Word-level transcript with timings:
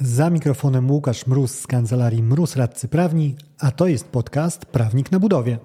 Za 0.00 0.30
mikrofonem 0.30 0.90
Łukasz 0.90 1.26
Mróz 1.26 1.58
z 1.58 1.66
kancelarii 1.66 2.22
Mróz 2.22 2.56
Radcy 2.56 2.88
Prawni, 2.88 3.36
a 3.58 3.70
to 3.70 3.86
jest 3.86 4.08
podcast 4.08 4.66
Prawnik 4.66 5.12
na 5.12 5.20
budowie. 5.20 5.58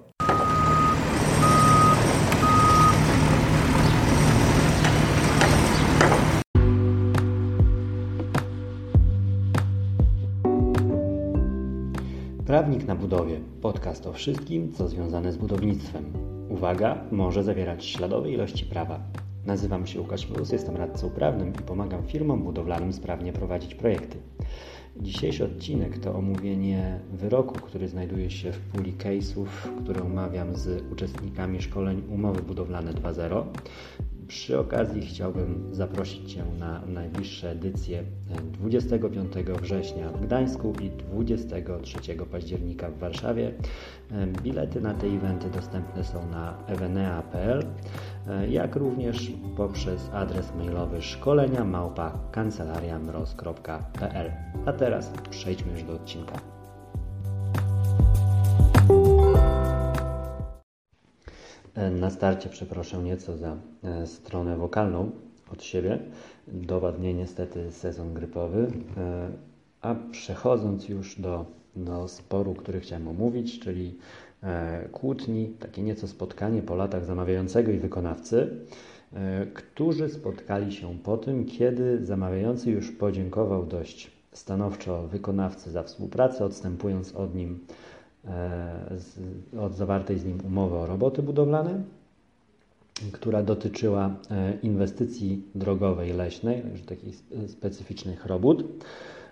Prawnik 12.46 12.86
na 12.86 12.94
budowie. 12.94 13.40
Podcast 13.62 14.06
o 14.06 14.12
wszystkim, 14.12 14.72
co 14.72 14.88
związane 14.88 15.32
z 15.32 15.36
budownictwem. 15.36 16.04
Uwaga, 16.48 16.98
może 17.10 17.44
zawierać 17.44 17.84
śladowe 17.84 18.30
ilości 18.30 18.66
prawa. 18.66 19.00
Nazywam 19.46 19.86
się 19.86 20.00
Łukasz 20.00 20.30
Mróz, 20.30 20.52
jestem 20.52 20.76
radcą 20.76 21.10
prawnym 21.10 21.54
i 21.54 21.62
pomagam 21.62 22.02
firmom 22.02 22.42
budowlanym 22.42 22.92
sprawnie 22.92 23.32
prowadzić 23.32 23.74
projekty. 23.74 24.18
Dzisiejszy 24.96 25.44
odcinek 25.44 25.98
to 25.98 26.14
omówienie 26.14 27.00
wyroku, 27.12 27.54
który 27.54 27.88
znajduje 27.88 28.30
się 28.30 28.52
w 28.52 28.58
puli 28.58 28.92
case'ów, 28.92 29.46
które 29.82 30.02
omawiam 30.02 30.56
z 30.56 30.92
uczestnikami 30.92 31.62
szkoleń 31.62 32.02
umowy 32.08 32.42
budowlane 32.42 32.92
2.0. 32.92 33.44
Przy 34.28 34.58
okazji 34.58 35.06
chciałbym 35.06 35.74
zaprosić 35.74 36.32
Cię 36.32 36.44
na 36.58 36.82
najbliższe 36.86 37.50
edycje 37.50 38.04
25 38.52 39.32
września 39.62 40.08
w 40.08 40.20
Gdańsku 40.20 40.72
i 40.80 40.90
23 40.90 41.98
października 42.30 42.90
w 42.90 42.98
Warszawie. 42.98 43.52
Bilety 44.42 44.80
na 44.80 44.94
te 44.94 45.06
eventy 45.06 45.50
dostępne 45.50 46.04
są 46.04 46.30
na 46.30 46.66
evenea.pl, 46.66 47.66
jak 48.48 48.76
również 48.76 49.32
poprzez 49.56 50.10
adres 50.12 50.52
mailowy 50.58 51.02
szkolenia 51.02 51.64
małpa. 51.64 52.18
A 54.66 54.72
teraz 54.72 55.12
przejdźmy 55.30 55.72
już 55.72 55.82
do 55.82 55.92
odcinka. 55.92 56.61
Na 61.76 62.10
starcie 62.10 62.48
przeproszę 62.48 62.98
nieco 62.98 63.36
za 63.36 63.56
e, 63.84 64.06
stronę 64.06 64.56
wokalną 64.56 65.10
od 65.52 65.62
siebie. 65.62 65.98
Doładnie 66.48 67.14
niestety 67.14 67.72
sezon 67.72 68.14
grypowy. 68.14 68.72
E, 68.96 69.28
a 69.80 69.94
przechodząc 70.10 70.88
już 70.88 71.20
do, 71.20 71.46
do 71.76 72.08
sporu, 72.08 72.54
który 72.54 72.80
chciałem 72.80 73.08
omówić, 73.08 73.60
czyli 73.60 73.98
e, 74.42 74.88
kłótni, 74.92 75.46
takie 75.46 75.82
nieco 75.82 76.08
spotkanie 76.08 76.62
po 76.62 76.74
latach 76.74 77.04
zamawiającego 77.04 77.72
i 77.72 77.78
wykonawcy, 77.78 78.50
którzy 79.54 80.08
spotkali 80.08 80.72
się 80.72 80.98
po 80.98 81.16
tym, 81.16 81.44
kiedy 81.44 82.04
zamawiający 82.04 82.70
już 82.70 82.90
podziękował 82.90 83.66
dość 83.66 84.10
stanowczo 84.32 85.08
wykonawcy 85.08 85.70
za 85.70 85.82
współpracę, 85.82 86.44
odstępując 86.44 87.14
od 87.14 87.34
nim 87.34 87.66
E, 88.28 89.58
od 89.60 89.74
zawartej 89.74 90.18
z 90.18 90.24
nim 90.24 90.38
umowy 90.46 90.76
o 90.76 90.86
roboty 90.86 91.22
budowlane, 91.22 91.82
która 93.12 93.42
dotyczyła 93.42 94.14
e, 94.30 94.52
inwestycji 94.62 95.42
drogowej 95.54 96.12
leśnej, 96.12 96.62
takich 96.86 97.22
specyficznych 97.48 98.26
robót. 98.26 98.64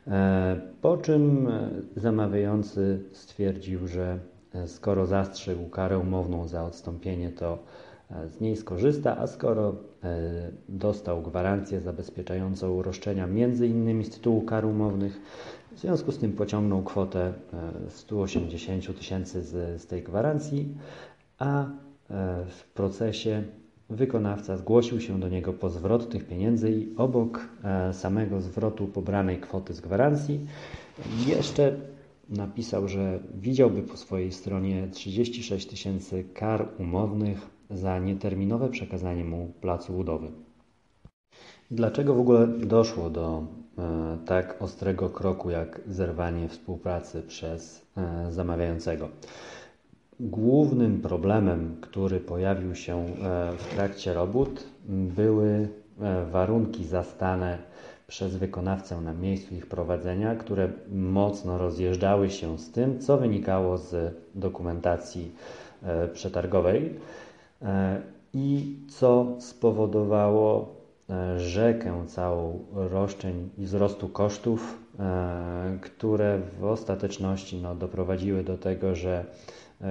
E, 0.07 0.61
po 0.83 0.97
czym 0.97 1.49
zamawiający 1.97 3.01
stwierdził, 3.13 3.89
że 3.89 4.19
skoro 4.67 5.07
zastrzegł 5.07 5.69
karę 5.69 5.99
umowną 5.99 6.49
za 6.49 6.65
odstąpienie, 6.65 7.31
to 7.31 7.59
z 8.27 8.41
niej 8.41 8.57
skorzysta, 8.57 9.19
a 9.19 9.27
skoro 9.27 9.75
dostał 10.69 11.23
gwarancję 11.23 11.81
zabezpieczającą 11.81 12.83
roszczenia 12.83 13.27
między 13.27 13.67
innymi 13.67 14.05
z 14.05 14.11
tytułu 14.11 14.43
kar 14.43 14.65
umownych, 14.65 15.21
w 15.73 15.79
związku 15.79 16.13
z 16.13 16.19
tym 16.19 16.33
pociągnął 16.33 16.83
kwotę 16.83 17.33
180 17.89 18.91
e, 18.91 18.95
tysięcy 18.95 19.43
z, 19.43 19.83
z 19.83 19.87
tej 19.87 20.03
gwarancji, 20.03 20.75
a 21.39 21.65
e, 21.65 21.69
w 22.49 22.65
procesie 22.75 23.43
wykonawca 23.91 24.57
zgłosił 24.57 25.01
się 25.01 25.21
do 25.21 25.29
niego 25.29 25.53
po 25.53 25.71
zwrot 25.71 26.11
tych 26.11 26.27
pieniędzy 26.27 26.71
i 26.73 26.97
obok 26.97 27.49
e, 27.65 27.93
samego 27.95 28.41
zwrotu 28.41 28.87
pobranej 28.87 29.41
kwoty 29.41 29.75
z 29.75 29.81
gwarancji 29.81 30.47
jeszcze 31.27 31.77
napisał, 32.29 32.89
że 32.89 33.21
widziałby 33.35 33.83
po 33.83 33.97
swojej 33.97 34.33
stronie 34.33 34.89
36 34.93 35.67
tysięcy 35.67 36.25
kar 36.35 36.69
umownych 36.79 37.51
za 37.71 37.99
nieterminowe 37.99 38.69
przekazanie 38.69 39.25
mu 39.25 39.53
placu 39.61 39.93
budowy. 39.93 40.29
Dlaczego 41.73 42.15
w 42.15 42.21
ogóle 42.21 42.47
doszło 42.47 43.11
do 43.11 43.43
e, 43.79 44.19
tak 44.27 44.63
ostrego 44.63 45.09
kroku 45.09 45.51
jak 45.51 45.81
zerwanie 45.87 46.49
współpracy 46.49 47.23
przez 47.23 47.87
e, 47.97 48.33
zamawiającego? 48.33 49.09
Głównym 50.21 51.01
problemem, 51.01 51.77
który 51.81 52.21
pojawił 52.21 52.75
się 52.75 52.97
e, 52.97 53.07
w 53.59 53.75
trakcie 53.75 54.15
robót, 54.15 54.65
były 54.89 55.69
warunki 56.33 56.85
zastane 56.85 57.59
przez 58.07 58.37
wykonawcę 58.37 59.01
na 59.01 59.13
miejscu 59.15 59.55
ich 59.55 59.67
prowadzenia, 59.67 60.35
które 60.35 60.69
mocno 60.93 61.59
rozjeżdżały 61.59 62.31
się 62.31 62.59
z 62.59 62.71
tym, 62.71 63.01
co 63.01 63.19
wynikało 63.19 63.79
z 63.79 64.15
dokumentacji 64.35 65.33
przetargowej 66.13 66.95
i 68.35 68.77
co 68.89 69.27
spowodowało 69.39 70.80
rzekę 71.37 72.07
całą 72.07 72.65
roszczeń 72.73 73.51
i 73.59 73.65
wzrostu 73.65 74.09
kosztów, 74.09 74.79
e, 74.99 75.79
które 75.83 76.39
w 76.61 76.65
ostateczności 76.65 77.63
no, 77.63 77.75
doprowadziły 77.75 78.45
do 78.45 78.59
tego, 78.59 78.95
że 78.95 79.25
e, 79.81 79.87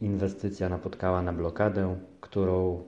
inwestycja 0.00 0.68
napotkała 0.68 1.22
na 1.22 1.32
blokadę, 1.32 1.96
którą 2.20 2.82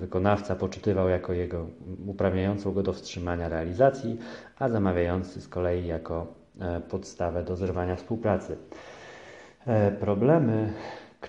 wykonawca 0.00 0.56
poczytywał 0.56 1.08
jako 1.08 1.32
jego 1.32 1.66
uprawniającą 2.06 2.72
go 2.72 2.82
do 2.82 2.92
wstrzymania 2.92 3.48
realizacji, 3.48 4.18
a 4.58 4.68
zamawiający 4.68 5.40
z 5.40 5.48
kolei 5.48 5.86
jako 5.86 6.26
podstawę 6.90 7.44
do 7.44 7.56
zerwania 7.56 7.96
współpracy. 7.96 8.56
Problemy 10.00 10.72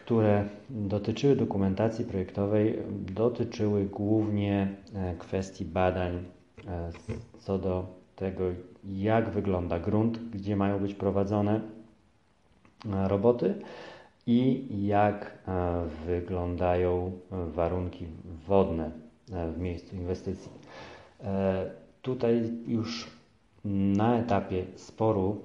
które 0.07 0.45
dotyczyły 0.69 1.35
dokumentacji 1.35 2.05
projektowej, 2.05 2.79
dotyczyły 3.13 3.85
głównie 3.85 4.75
e, 4.95 5.15
kwestii 5.15 5.65
badań 5.65 6.23
e, 6.67 6.91
co 7.39 7.57
do 7.57 7.85
tego, 8.15 8.43
jak 8.83 9.29
wygląda 9.29 9.79
grunt, 9.79 10.29
gdzie 10.29 10.55
mają 10.55 10.79
być 10.79 10.93
prowadzone 10.93 11.61
e, 12.93 13.07
roboty 13.07 13.55
i 14.27 14.65
jak 14.85 15.37
wyglądają 16.05 17.11
warunki 17.31 18.05
wodne 18.47 18.91
w 19.55 19.57
miejscu 19.57 19.95
inwestycji. 19.95 20.51
Tutaj 22.01 22.51
już 22.67 23.07
na 23.65 24.17
etapie 24.17 24.65
sporu 24.75 25.41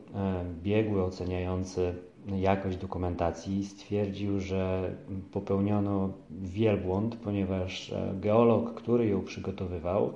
biegły 0.63 1.05
oceniający 1.05 1.95
jakość 2.27 2.77
dokumentacji 2.77 3.65
stwierdził, 3.65 4.41
że 4.41 4.91
popełniono 5.33 6.11
wielbłąd, 6.31 7.17
ponieważ 7.17 7.93
e, 7.93 8.15
geolog, 8.21 8.75
który 8.75 9.07
ją 9.07 9.25
przygotowywał, 9.25 10.13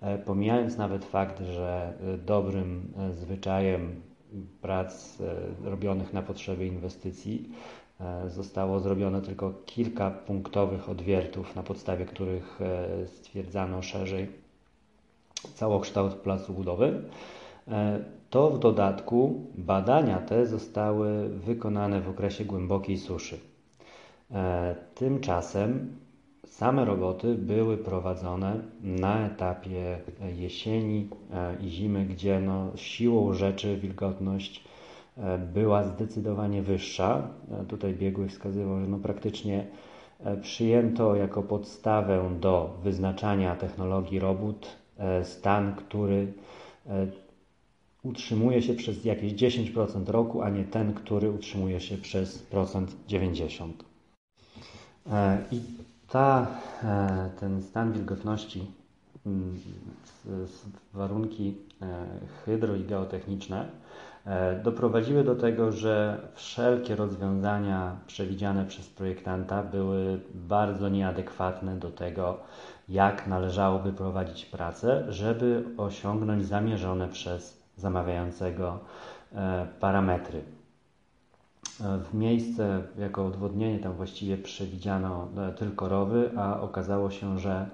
e, 0.00 0.18
pomijając 0.18 0.76
nawet 0.76 1.04
fakt, 1.04 1.42
że 1.42 1.92
e, 2.14 2.18
dobrym 2.18 2.92
zwyczajem 3.12 4.00
prac 4.60 5.18
robionych 5.64 6.12
na 6.12 6.22
potrzeby 6.22 6.66
inwestycji 6.66 7.50
zostało 8.26 8.80
zrobione 8.80 9.22
tylko 9.22 9.52
kilka 9.66 10.10
punktowych 10.10 10.88
odwiertów, 10.88 11.56
na 11.56 11.62
podstawie 11.62 12.04
których 12.04 12.58
stwierdzano 13.06 13.82
szerzej 13.82 14.28
całokształt 15.54 16.14
placu 16.14 16.52
budowy 16.52 17.02
to 18.30 18.50
w 18.50 18.58
dodatku 18.58 19.40
badania 19.54 20.18
te 20.18 20.46
zostały 20.46 21.28
wykonane 21.28 22.00
w 22.00 22.08
okresie 22.08 22.44
głębokiej 22.44 22.98
suszy. 22.98 23.38
E, 24.30 24.76
tymczasem 24.94 25.96
same 26.46 26.84
roboty 26.84 27.34
były 27.34 27.78
prowadzone 27.78 28.60
na 28.82 29.26
etapie 29.26 29.98
jesieni 30.36 31.08
e, 31.32 31.56
i 31.60 31.68
zimy, 31.68 32.04
gdzie 32.04 32.40
no, 32.40 32.72
siłą 32.76 33.32
rzeczy 33.32 33.76
wilgotność 33.76 34.64
e, 35.16 35.38
była 35.38 35.84
zdecydowanie 35.84 36.62
wyższa. 36.62 37.28
Tutaj 37.68 37.94
biegły 37.94 38.28
wskazywał, 38.28 38.80
że 38.80 38.86
no 38.88 38.98
praktycznie 38.98 39.66
przyjęto 40.42 41.16
jako 41.16 41.42
podstawę 41.42 42.30
do 42.40 42.78
wyznaczania 42.82 43.56
technologii 43.56 44.18
robót 44.18 44.76
stan, 45.22 45.74
który 45.74 46.32
utrzymuje 48.08 48.62
się 48.62 48.74
przez 48.74 49.04
jakieś 49.04 49.32
10% 49.32 50.08
roku, 50.08 50.42
a 50.42 50.50
nie 50.50 50.64
ten, 50.64 50.94
który 50.94 51.30
utrzymuje 51.30 51.80
się 51.80 51.98
przez 51.98 52.38
procent 52.38 52.96
90. 53.08 53.84
E, 55.12 55.38
I 55.52 55.60
ta, 56.08 56.46
e, 56.82 57.30
ten 57.40 57.62
stan 57.62 57.92
wilgotności 57.92 58.66
warunki 60.94 61.54
hydro 62.44 62.76
i 62.76 62.84
geotechniczne 62.84 63.68
doprowadziły 64.64 65.24
do 65.24 65.34
tego, 65.34 65.72
że 65.72 66.20
wszelkie 66.34 66.96
rozwiązania 66.96 67.96
przewidziane 68.06 68.64
przez 68.64 68.88
projektanta 68.88 69.62
były 69.62 70.20
bardzo 70.34 70.88
nieadekwatne 70.88 71.76
do 71.78 71.90
tego, 71.90 72.38
jak 72.88 73.26
należałoby 73.26 73.92
prowadzić 73.92 74.44
pracę, 74.44 75.04
żeby 75.08 75.64
osiągnąć 75.76 76.46
zamierzone 76.46 77.08
przez 77.08 77.65
zamawiającego 77.76 78.78
parametry. 79.80 80.42
W 81.80 82.14
miejsce 82.14 82.82
jako 82.98 83.26
odwodnienie 83.26 83.78
tam 83.78 83.92
właściwie 83.92 84.38
przewidziano 84.38 85.28
e, 85.36 85.52
tylko 85.52 85.88
rowy, 85.88 86.30
a 86.36 86.60
okazało 86.60 87.10
się, 87.10 87.38
że 87.38 87.52
e, 87.60 87.66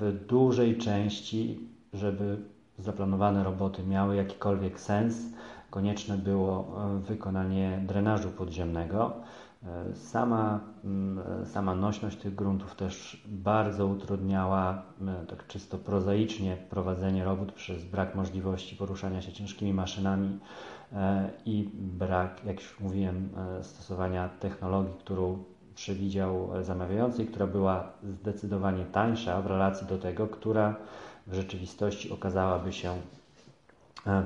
w 0.00 0.24
dużej 0.28 0.78
części, 0.78 1.60
żeby 1.92 2.38
zaplanowane 2.78 3.44
roboty 3.44 3.82
miały 3.82 4.16
jakikolwiek 4.16 4.80
sens, 4.80 5.16
konieczne 5.70 6.18
było 6.18 6.76
e, 6.96 6.98
wykonanie 6.98 7.80
drenażu 7.86 8.30
podziemnego. 8.30 9.12
Sama, 9.94 10.60
mm, 10.84 11.46
sama 11.46 11.74
nośność 11.74 12.16
tych 12.16 12.34
gruntów 12.34 12.74
też 12.74 13.22
bardzo 13.26 13.86
utrudniała 13.86 14.82
tak 15.28 15.46
czysto 15.46 15.78
prozaicznie 15.78 16.56
prowadzenie 16.70 17.24
robót 17.24 17.52
przez 17.52 17.84
brak 17.84 18.14
możliwości 18.14 18.76
poruszania 18.76 19.22
się 19.22 19.32
ciężkimi 19.32 19.72
maszynami 19.74 20.38
E, 20.94 21.30
i 21.46 21.68
brak, 21.74 22.44
jak 22.44 22.60
już 22.60 22.80
mówiłem, 22.80 23.28
e, 23.58 23.64
stosowania 23.64 24.28
technologii, 24.28 24.94
którą 24.98 25.44
przewidział 25.74 26.50
zamawiający 26.62 27.22
i 27.22 27.26
która 27.26 27.46
była 27.46 27.92
zdecydowanie 28.02 28.84
tańsza 28.84 29.42
w 29.42 29.46
relacji 29.46 29.86
do 29.86 29.98
tego, 29.98 30.28
która 30.28 30.76
w 31.26 31.34
rzeczywistości 31.34 32.12
okazałaby 32.12 32.72
się 32.72 32.90
e, 32.90 32.98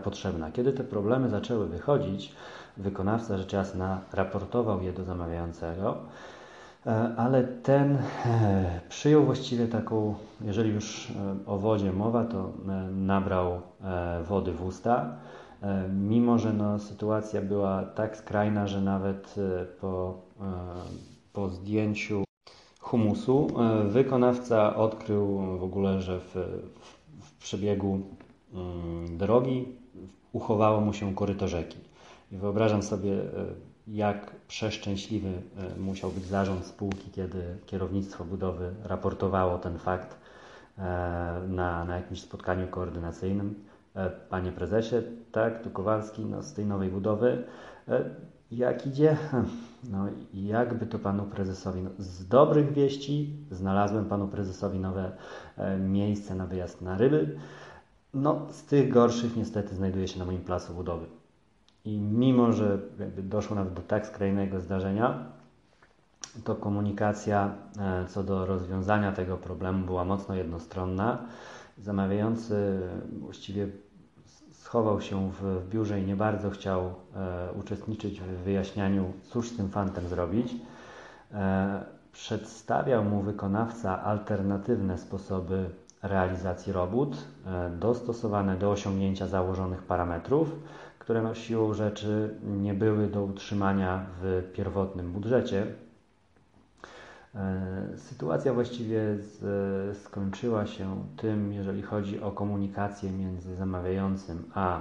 potrzebna. 0.04 0.50
Kiedy 0.50 0.72
te 0.72 0.84
problemy 0.84 1.30
zaczęły 1.30 1.66
wychodzić, 1.66 2.32
wykonawca 2.76 3.38
rzecz 3.38 3.52
jasna 3.52 4.00
raportował 4.12 4.82
je 4.82 4.92
do 4.92 5.04
zamawiającego, 5.04 5.96
ale 7.16 7.44
ten 7.44 7.98
przyjął 8.88 9.24
właściwie 9.24 9.68
taką, 9.68 10.14
jeżeli 10.40 10.70
już 10.70 11.12
o 11.46 11.58
wodzie 11.58 11.92
mowa, 11.92 12.24
to 12.24 12.52
nabrał 12.90 13.60
wody 14.28 14.52
w 14.52 14.64
usta 14.64 15.16
E, 15.62 15.88
mimo 15.88 16.38
że 16.38 16.52
no, 16.52 16.78
sytuacja 16.78 17.42
była 17.42 17.84
tak 17.84 18.16
skrajna, 18.16 18.66
że 18.66 18.80
nawet 18.80 19.34
e, 19.38 19.64
po, 19.64 20.14
e, 20.40 20.44
po 21.32 21.48
zdjęciu 21.48 22.24
humusu 22.80 23.46
wykonawca 23.88 24.76
odkrył 24.76 25.38
w 25.58 25.62
ogóle, 25.62 26.02
że 26.02 26.20
w, 26.20 26.34
w 27.20 27.38
przebiegu 27.38 28.00
drogi 29.10 29.66
uchowało 30.32 30.80
mu 30.80 30.92
się 30.92 31.14
koryto 31.14 31.48
rzeki. 31.48 31.78
I 32.32 32.36
wyobrażam 32.36 32.82
sobie, 32.82 33.12
jak 33.86 34.30
przeszczęśliwy 34.48 35.32
musiał 35.78 36.10
być 36.10 36.24
zarząd 36.24 36.66
spółki, 36.66 37.10
kiedy 37.10 37.42
kierownictwo 37.66 38.24
budowy 38.24 38.74
raportowało 38.84 39.58
ten 39.58 39.78
fakt 39.78 40.16
na, 41.48 41.84
na 41.84 41.96
jakimś 41.96 42.20
spotkaniu 42.20 42.68
koordynacyjnym. 42.68 43.54
E, 43.98 44.10
panie 44.10 44.52
prezesie, 44.52 44.96
tak, 45.32 45.62
tu 45.62 45.70
Kowalski, 45.70 46.24
no, 46.24 46.42
z 46.42 46.52
tej 46.52 46.66
nowej 46.66 46.90
budowy. 46.90 47.44
E, 47.88 48.04
jak 48.50 48.86
idzie? 48.86 49.16
No, 49.90 50.06
jakby 50.34 50.86
to 50.86 50.98
panu 50.98 51.24
prezesowi, 51.24 51.82
no, 51.82 51.90
z 51.98 52.28
dobrych 52.28 52.72
wieści 52.72 53.36
znalazłem 53.50 54.04
panu 54.04 54.28
prezesowi 54.28 54.78
nowe 54.78 55.12
e, 55.56 55.76
miejsce 55.76 56.34
na 56.34 56.46
wyjazd 56.46 56.82
na 56.82 56.96
ryby. 56.96 57.38
No, 58.22 58.46
z 58.50 58.64
tych 58.64 58.92
gorszych 58.92 59.36
niestety 59.36 59.74
znajduje 59.74 60.08
się 60.08 60.18
na 60.18 60.24
moim 60.24 60.40
placu 60.40 60.74
budowy. 60.74 61.06
I 61.84 61.98
mimo, 61.98 62.52
że 62.52 62.78
doszło 63.18 63.56
nawet 63.56 63.74
do 63.74 63.82
tak 63.82 64.06
skrajnego 64.06 64.60
zdarzenia, 64.60 65.24
to 66.44 66.54
komunikacja 66.54 67.54
co 68.08 68.22
do 68.22 68.46
rozwiązania 68.46 69.12
tego 69.12 69.36
problemu 69.36 69.86
była 69.86 70.04
mocno 70.04 70.34
jednostronna. 70.34 71.18
Zamawiający 71.78 72.80
właściwie 73.20 73.68
schował 74.52 75.00
się 75.00 75.30
w, 75.30 75.68
biurze 75.68 76.00
i 76.00 76.06
nie 76.06 76.16
bardzo 76.16 76.50
chciał 76.50 76.80
e, 76.84 76.92
uczestniczyć 77.60 78.20
w 78.20 78.24
wyjaśnianiu, 78.24 79.12
cóż 79.22 79.48
z 79.48 79.56
tym 79.56 79.68
fantem 79.68 80.08
zrobić. 80.08 80.54
E, 81.32 81.84
przedstawiał 82.12 83.04
mu 83.04 83.22
wykonawca 83.22 84.02
alternatywne 84.02 84.98
sposoby 84.98 85.70
realizacji 86.02 86.72
robót, 86.72 87.16
e, 87.46 87.70
dostosowane 87.70 88.56
do 88.56 88.70
osiągnięcia 88.70 89.26
założonych 89.26 89.82
parametrów, 89.82 90.48
które 90.98 91.22
no, 91.22 91.34
siłą 91.34 91.74
rzeczy 91.74 92.34
nie 92.42 92.74
były 92.74 93.06
do 93.06 93.24
utrzymania 93.24 94.06
w 94.20 94.52
pierwotnym 94.52 95.12
budżecie, 95.12 95.66
E, 97.34 97.98
sytuacja 97.98 98.54
właściwie 98.54 99.00
z, 99.16 99.98
skończyła 99.98 100.66
się 100.66 101.06
tym, 101.16 101.52
jeżeli 101.52 101.82
chodzi 101.82 102.20
o 102.20 102.30
komunikację 102.30 103.10
między 103.10 103.56
zamawiającym 103.56 104.50
a, 104.54 104.80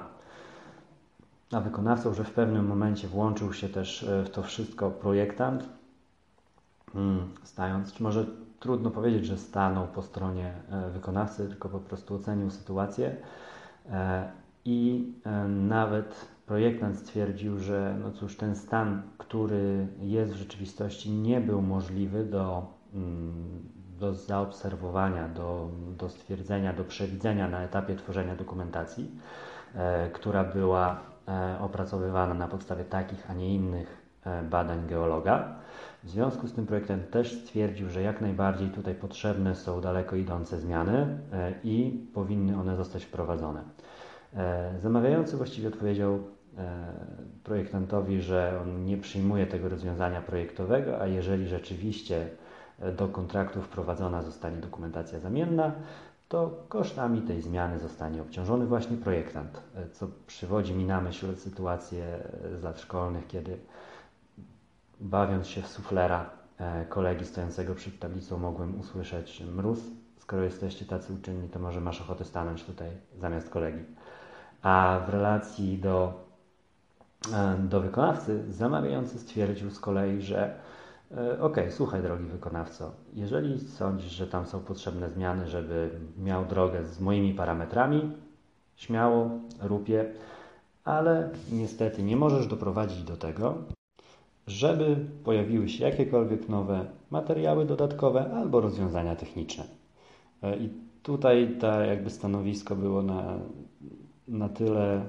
a 1.52 1.62
wykonawcą, 1.62 2.14
że 2.14 2.24
w 2.24 2.32
pewnym 2.32 2.68
momencie 2.68 3.08
włączył 3.08 3.54
się 3.54 3.70
też 3.70 4.04
e, 4.04 4.24
w 4.24 4.30
to 4.30 4.44
wszystko 4.44 4.92
projektant, 4.92 5.70
hmm, 6.94 7.34
stając, 7.44 7.94
czy 7.94 8.04
może 8.04 8.26
trudno 8.60 8.92
powiedzieć, 8.92 9.26
że 9.26 9.38
stanął 9.38 9.88
po 9.88 10.02
stronie 10.02 10.54
e, 10.70 10.90
wykonawcy, 10.90 11.48
tylko 11.48 11.70
po 11.70 11.80
prostu 11.80 12.16
ocenił 12.16 12.50
sytuację. 12.50 13.16
I 14.66 15.14
nawet 15.48 16.28
projektant 16.46 16.98
stwierdził, 16.98 17.60
że 17.60 17.98
no 18.04 18.12
cóż, 18.12 18.38
ten 18.38 18.56
stan, 18.56 19.02
który 19.18 19.88
jest 20.00 20.34
w 20.34 20.36
rzeczywistości, 20.36 21.12
nie 21.12 21.42
był 21.42 21.62
możliwy 21.62 22.26
do, 22.26 22.66
mm, 22.94 23.70
do 24.00 24.14
zaobserwowania, 24.14 25.28
do, 25.28 25.70
do 25.98 26.10
stwierdzenia, 26.10 26.74
do 26.74 26.84
przewidzenia 26.84 27.48
na 27.48 27.62
etapie 27.62 27.96
tworzenia 27.96 28.36
dokumentacji, 28.36 29.12
e, 29.76 30.10
która 30.10 30.44
była 30.44 31.00
e, 31.28 31.60
opracowywana 31.60 32.34
na 32.34 32.48
podstawie 32.48 32.86
takich, 32.86 33.30
a 33.32 33.34
nie 33.34 33.56
innych 33.56 33.88
e, 33.88 34.07
badań 34.50 34.88
geologa. 34.88 35.56
W 36.04 36.10
związku 36.10 36.48
z 36.48 36.54
tym 36.54 36.66
projektant 36.66 37.10
też 37.10 37.42
stwierdził, 37.44 37.90
że 37.90 38.02
jak 38.02 38.22
najbardziej 38.22 38.70
tutaj 38.70 38.96
potrzebne 38.96 39.56
są 39.56 39.82
daleko 39.82 40.16
idące 40.16 40.60
zmiany 40.60 41.20
e, 41.34 41.54
i 41.64 42.06
powinny 42.14 42.60
one 42.60 42.76
zostać 42.76 43.06
wprowadzone. 43.06 43.64
E, 44.34 44.74
zamawiający 44.80 45.38
właściwie 45.38 45.68
odpowiedział 45.68 46.20
E, 46.58 46.94
projektantowi, 47.44 48.22
że 48.22 48.60
on 48.62 48.86
nie 48.86 48.98
przyjmuje 48.98 49.48
tego 49.48 49.70
rozwiązania 49.70 50.22
projektowego, 50.22 51.02
a 51.02 51.08
jeżeli 51.08 51.48
rzeczywiście 51.48 52.30
e, 52.80 52.92
do 52.92 53.08
kontraktu 53.08 53.62
wprowadzona 53.62 54.22
zostanie 54.22 54.58
dokumentacja 54.58 55.20
zamienna, 55.20 55.72
to 56.28 56.66
kosztami 56.70 57.22
tej 57.22 57.42
zmiany 57.42 57.80
zostanie 57.80 58.22
obciążony 58.22 58.66
właśnie 58.66 58.98
projektant, 58.98 59.62
e, 59.76 59.90
co 59.90 60.08
przywodzi 60.28 60.74
mi 60.74 60.86
na 60.86 61.02
myśl 61.02 61.36
sytuację 61.36 62.20
z 62.60 62.64
lat 62.64 62.80
szkolnych, 62.80 63.28
kiedy 63.28 63.58
bawiąc 65.00 65.48
się 65.48 65.62
w 65.62 65.68
suflera 65.68 66.30
kolegi 66.90 67.26
stojącego 67.26 67.76
przed 67.76 68.00
tablicą 68.00 68.38
mogłem 68.38 68.80
usłyszeć 68.80 69.44
mróz, 69.56 69.80
skoro 70.20 70.44
jesteście 70.44 70.86
tacy 70.86 71.14
uczynni, 71.14 71.50
to 71.50 71.60
może 71.60 71.82
masz 71.82 72.02
ochotę 72.02 72.26
stanąć 72.26 72.64
tutaj 72.64 72.90
zamiast 73.20 73.50
kolegi. 73.50 73.84
A 74.62 75.00
w 75.08 75.10
relacji 75.10 75.78
do 75.78 76.28
E, 77.34 77.58
do 77.58 77.82
wykonawcy, 77.82 78.44
zamawiający 78.50 79.20
stwierdził 79.20 79.70
z 79.70 79.80
kolei, 79.80 80.22
że 80.22 80.60
e, 81.18 81.42
ok, 81.42 81.58
słuchaj 81.70 82.02
drogi 82.02 82.26
wykonawco, 82.26 82.92
jeżeli 83.14 83.60
sądzisz, 83.60 84.12
że 84.12 84.28
tam 84.28 84.46
są 84.46 84.60
potrzebne 84.60 85.10
zmiany, 85.10 85.48
żeby 85.48 85.90
miał 86.18 86.46
drogę 86.46 86.86
z 86.86 87.00
moimi 87.00 87.34
parametrami, 87.34 88.12
śmiało, 88.76 89.30
je, 89.88 90.14
ale 90.84 91.30
niestety 91.52 92.04
nie 92.04 92.16
możesz 92.16 92.48
doprowadzić 92.48 93.04
do 93.04 93.18
tego, 93.18 93.58
żeby 94.48 94.96
pojawiły 95.24 95.70
się 95.70 95.84
jakiekolwiek 95.86 96.50
nowe 96.50 96.86
materiały 97.12 97.66
dodatkowe 97.66 98.32
albo 98.34 98.62
rozwiązania 98.62 99.16
techniczne. 99.16 99.64
E, 100.44 100.58
I 100.58 100.70
tutaj 101.04 101.56
ta 101.60 101.86
jakby 101.86 102.10
stanowisko 102.10 102.76
było 102.76 103.02
na, 103.02 103.40
na 104.28 104.50
tyle 104.50 105.02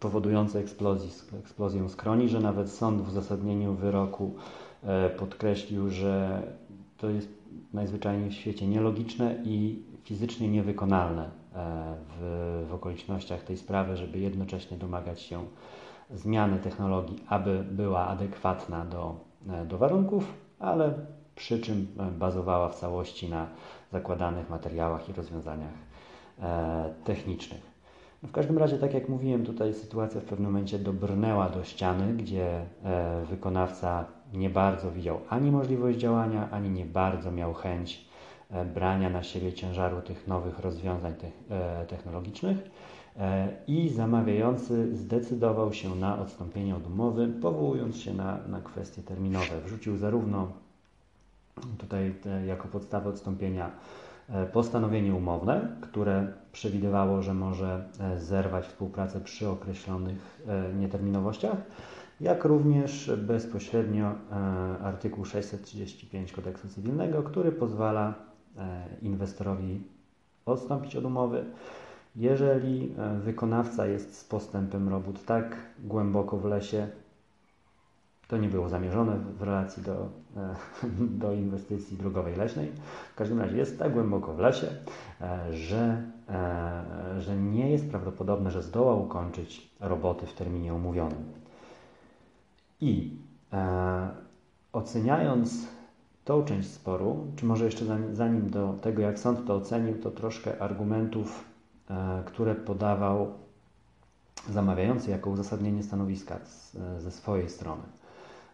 powodujące 0.00 0.58
eksplozji, 0.58 1.10
eksplozję 1.38 1.88
skroni, 1.88 2.28
że 2.28 2.40
nawet 2.40 2.70
sąd 2.70 3.02
w 3.02 3.08
uzasadnieniu 3.08 3.74
wyroku 3.74 4.34
e, 4.82 5.10
podkreślił, 5.10 5.90
że 5.90 6.42
to 6.98 7.10
jest 7.10 7.28
najzwyczajniej 7.72 8.30
w 8.30 8.34
świecie 8.34 8.66
nielogiczne 8.66 9.42
i 9.44 9.82
fizycznie 10.04 10.48
niewykonalne 10.48 11.24
e, 11.24 11.94
w, 12.08 12.66
w 12.70 12.74
okolicznościach 12.74 13.42
tej 13.42 13.56
sprawy, 13.56 13.96
żeby 13.96 14.18
jednocześnie 14.18 14.76
domagać 14.76 15.20
się 15.20 15.44
zmiany 16.14 16.58
technologii, 16.58 17.24
aby 17.28 17.64
była 17.70 18.06
adekwatna 18.06 18.84
do, 18.84 19.14
e, 19.48 19.66
do 19.66 19.78
warunków, 19.78 20.34
ale 20.58 20.94
przy 21.34 21.60
czym 21.60 21.86
bazowała 22.18 22.68
w 22.68 22.74
całości 22.74 23.28
na 23.28 23.46
zakładanych 23.92 24.50
materiałach 24.50 25.08
i 25.08 25.12
rozwiązaniach 25.12 25.90
technicznych. 27.04 27.60
No 28.22 28.28
w 28.28 28.32
każdym 28.32 28.58
razie, 28.58 28.78
tak 28.78 28.94
jak 28.94 29.08
mówiłem, 29.08 29.46
tutaj 29.46 29.74
sytuacja 29.74 30.20
w 30.20 30.24
pewnym 30.24 30.52
momencie 30.52 30.78
dobrnęła 30.78 31.48
do 31.48 31.64
ściany, 31.64 32.14
gdzie 32.14 32.66
wykonawca 33.30 34.04
nie 34.32 34.50
bardzo 34.50 34.90
widział 34.90 35.20
ani 35.28 35.50
możliwość 35.50 35.98
działania, 35.98 36.48
ani 36.50 36.70
nie 36.70 36.84
bardzo 36.84 37.32
miał 37.32 37.54
chęć 37.54 38.08
brania 38.74 39.10
na 39.10 39.22
siebie 39.22 39.52
ciężaru 39.52 40.02
tych 40.02 40.26
nowych 40.26 40.58
rozwiązań 40.58 41.14
technologicznych 41.88 42.58
E, 42.58 42.99
i 43.66 43.88
zamawiający 43.88 44.96
zdecydował 44.96 45.72
się 45.72 45.94
na 45.94 46.18
odstąpienie 46.18 46.76
od 46.76 46.86
umowy, 46.86 47.28
powołując 47.28 47.96
się 47.96 48.14
na, 48.14 48.38
na 48.48 48.60
kwestie 48.60 49.02
terminowe. 49.02 49.60
Wrzucił 49.64 49.96
zarówno 49.96 50.52
tutaj 51.78 52.14
te, 52.22 52.46
jako 52.46 52.68
podstawę 52.68 53.10
odstąpienia 53.10 53.70
e, 54.28 54.46
postanowienie 54.46 55.14
umowne, 55.14 55.76
które 55.80 56.32
przewidywało, 56.52 57.22
że 57.22 57.34
może 57.34 57.84
e, 58.00 58.18
zerwać 58.18 58.66
współpracę 58.66 59.20
przy 59.20 59.48
określonych 59.48 60.42
nieterminowościach, 60.78 61.56
jak 62.20 62.44
również 62.44 63.12
bezpośrednio 63.16 64.14
artykuł 64.82 65.24
635 65.24 66.32
kodeksu 66.32 66.68
cywilnego, 66.68 67.22
który 67.22 67.52
pozwala 67.52 68.14
inwestorowi 69.02 69.82
odstąpić 70.46 70.96
od 70.96 71.04
umowy 71.04 71.44
jeżeli 72.16 72.94
e, 72.98 73.18
wykonawca 73.18 73.86
jest 73.86 74.18
z 74.18 74.24
postępem 74.24 74.88
robót 74.88 75.24
tak 75.24 75.56
głęboko 75.78 76.36
w 76.36 76.44
lesie, 76.44 76.88
to 78.28 78.36
nie 78.36 78.48
było 78.48 78.68
zamierzone 78.68 79.16
w 79.38 79.42
relacji 79.42 79.82
do, 79.82 80.08
e, 80.36 80.54
do 81.22 81.34
inwestycji 81.34 81.96
drogowej 81.96 82.36
leśnej. 82.36 82.72
W 83.12 83.14
każdym 83.14 83.40
razie 83.40 83.56
jest 83.56 83.78
tak 83.78 83.92
głęboko 83.92 84.34
w 84.34 84.38
lesie, 84.38 84.66
e, 85.20 85.54
że, 85.54 86.02
że 87.18 87.36
nie 87.36 87.70
jest 87.70 87.90
prawdopodobne, 87.90 88.50
że 88.50 88.62
zdoła 88.62 88.94
ukończyć 88.94 89.70
roboty 89.80 90.26
w 90.26 90.32
terminie 90.32 90.74
umówionym. 90.74 91.24
I 92.80 93.16
oceniając 94.72 95.68
tą 96.24 96.44
część 96.44 96.68
sporu, 96.70 97.26
czy 97.36 97.46
może 97.46 97.64
jeszcze 97.64 97.84
zanim 98.12 98.50
do 98.50 98.74
tego, 98.80 99.02
jak 99.02 99.18
sąd 99.18 99.46
to 99.46 99.54
ocenił, 99.54 99.98
to 99.98 100.10
troszkę 100.10 100.62
argumentów 100.62 101.49
które 102.24 102.54
podawał 102.54 103.32
zamawiający 104.48 105.10
jako 105.10 105.30
uzasadnienie 105.30 105.82
stanowiska 105.82 106.38
ze 106.98 107.10
swojej 107.10 107.48
strony. 107.48 107.82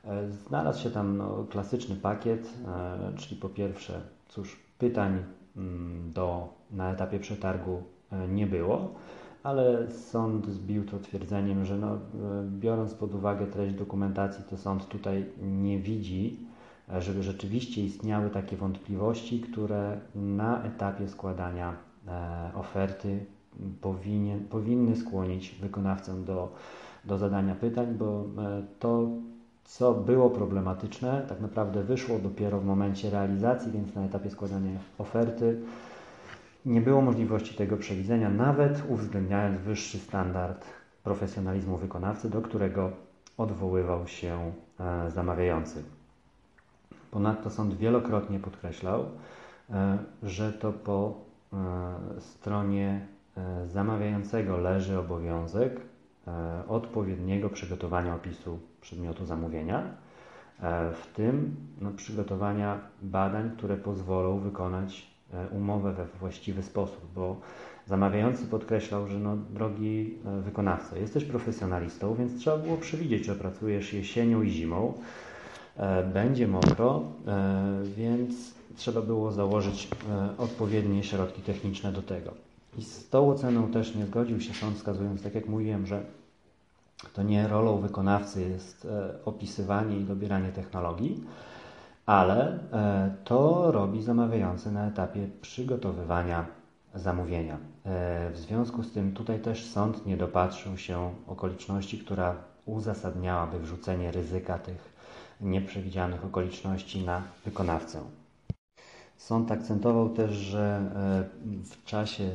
E, 0.04 0.30
znalazł 0.30 0.82
się 0.82 0.90
tam 0.90 1.16
no, 1.16 1.44
klasyczny 1.50 1.96
pakiet, 1.96 2.54
e, 2.68 3.16
czyli 3.16 3.40
po 3.40 3.48
pierwsze, 3.48 4.00
cóż, 4.28 4.56
pytań 4.78 5.24
mm, 5.56 6.12
do, 6.12 6.48
na 6.70 6.92
etapie 6.92 7.20
przetargu 7.20 7.82
nie 8.28 8.46
było, 8.46 8.94
ale 9.42 9.90
sąd 9.90 10.46
zbił 10.46 10.84
to 10.84 10.98
twierdzeniem, 10.98 11.64
że 11.64 11.78
no, 11.78 11.98
biorąc 12.50 12.94
pod 12.94 13.14
uwagę 13.14 13.46
treść 13.46 13.74
dokumentacji, 13.74 14.44
to 14.50 14.56
sąd 14.56 14.88
tutaj 14.88 15.26
nie 15.42 15.78
widzi, 15.78 16.46
żeby 16.98 17.22
rzeczywiście 17.22 17.84
istniały 17.84 18.30
takie 18.30 18.56
wątpliwości, 18.56 19.40
które 19.40 20.00
na 20.14 20.62
etapie 20.62 21.08
składania 21.08 21.76
E, 21.76 21.85
oferty 22.54 23.26
powinien, 23.80 24.44
powinny 24.44 24.96
skłonić 24.96 25.54
wykonawcę 25.60 26.24
do, 26.24 26.52
do 27.04 27.18
zadania 27.18 27.54
pytań, 27.54 27.94
bo 27.98 28.24
e, 28.38 28.62
to, 28.78 29.08
co 29.64 29.94
było 29.94 30.30
problematyczne, 30.30 31.26
tak 31.28 31.40
naprawdę 31.40 31.82
wyszło 31.82 32.18
dopiero 32.18 32.60
w 32.60 32.64
momencie 32.64 33.10
realizacji, 33.10 33.72
więc 33.72 33.94
na 33.94 34.04
etapie 34.04 34.30
składania 34.30 34.70
oferty 34.98 35.60
nie 36.66 36.80
było 36.80 37.02
możliwości 37.02 37.54
tego 37.54 37.76
przewidzenia, 37.76 38.30
nawet 38.30 38.82
uwzględniając 38.88 39.60
wyższy 39.60 39.98
standard 39.98 40.66
profesjonalizmu 41.04 41.76
wykonawcy, 41.76 42.30
do 42.30 42.42
którego 42.42 42.90
odwoływał 43.38 44.06
się 44.06 44.52
e, 44.80 45.10
zamawiający. 45.10 45.82
Ponadto 47.10 47.50
sąd 47.50 47.74
wielokrotnie 47.74 48.38
podkreślał, 48.38 49.04
że 50.22 50.52
to 50.52 50.72
po 50.72 51.25
E, 51.25 51.25
stronie 52.18 53.06
e, 53.36 53.66
zamawiającego 53.66 54.56
leży 54.56 54.98
obowiązek 54.98 55.80
e, 56.26 56.62
odpowiedniego 56.68 57.50
przygotowania 57.50 58.14
opisu 58.14 58.58
przedmiotu 58.80 59.24
zamówienia, 59.24 59.82
w 60.92 61.06
tym 61.14 61.56
no, 61.80 61.90
przygotowania 61.90 62.80
badań, 63.02 63.50
które 63.56 63.76
pozwolą 63.76 64.38
wykonać 64.38 65.06
umowę 65.50 65.92
we 65.92 66.04
właściwy 66.04 66.62
sposób, 66.62 67.00
bo 67.14 67.40
zamawiający 67.86 68.46
podkreślał, 68.46 69.06
że 69.06 69.18
no, 69.18 69.36
drogi 69.36 70.18
wykonawco, 70.42 70.96
jesteś 70.96 71.24
profesjonalistą, 71.24 72.14
więc 72.14 72.38
trzeba 72.38 72.58
było 72.58 72.76
przewidzieć, 72.76 73.24
że 73.24 73.34
pracujesz 73.34 73.92
jesienią 73.92 74.42
i 74.42 74.50
zimą, 74.50 74.94
będzie 76.12 76.48
mokro, 76.48 77.02
więc 77.96 78.55
trzeba 78.76 79.02
było 79.02 79.32
założyć 79.32 79.88
e, 80.10 80.38
odpowiednie 80.38 81.04
środki 81.04 81.42
techniczne 81.42 81.92
do 81.92 82.02
tego. 82.02 82.34
I 82.78 82.82
z 82.82 83.08
tą 83.08 83.30
oceną 83.30 83.70
też 83.70 83.94
nie 83.94 84.06
zgodził 84.06 84.40
się 84.40 84.54
sąd, 84.54 84.76
wskazując, 84.76 85.22
tak 85.22 85.34
jak 85.34 85.48
mówiłem, 85.48 85.86
że 85.86 86.02
to 87.12 87.22
nie 87.22 87.48
rolą 87.48 87.80
wykonawcy 87.80 88.48
jest 88.48 88.84
e, 88.84 89.24
opisywanie 89.24 89.96
i 89.96 90.04
dobieranie 90.04 90.52
technologii, 90.52 91.24
ale 92.06 92.58
e, 92.72 93.14
to 93.24 93.72
robi 93.72 94.02
zamawiający 94.02 94.72
na 94.72 94.86
etapie 94.86 95.28
przygotowywania 95.40 96.46
zamówienia. 96.94 97.58
W 98.32 98.38
związku 98.38 98.82
z 98.82 98.92
tym 98.92 99.12
tutaj 99.12 99.40
też 99.40 99.70
sąd 99.70 100.06
nie 100.06 100.16
dopatrzył 100.16 100.76
się 100.76 101.14
okoliczności, 101.26 101.98
która 101.98 102.34
uzasadniałaby 102.66 103.58
wrzucenie 103.58 104.10
ryzyka 104.10 104.58
tych 104.58 104.96
nieprzewidzianych 105.40 106.24
okoliczności 106.24 107.04
na 107.04 107.22
wykonawcę. 107.44 108.00
Sąd 109.16 109.52
akcentował 109.52 110.08
też, 110.08 110.30
że 110.30 110.90
e, 111.46 111.64
w 111.64 111.84
czasie 111.84 112.30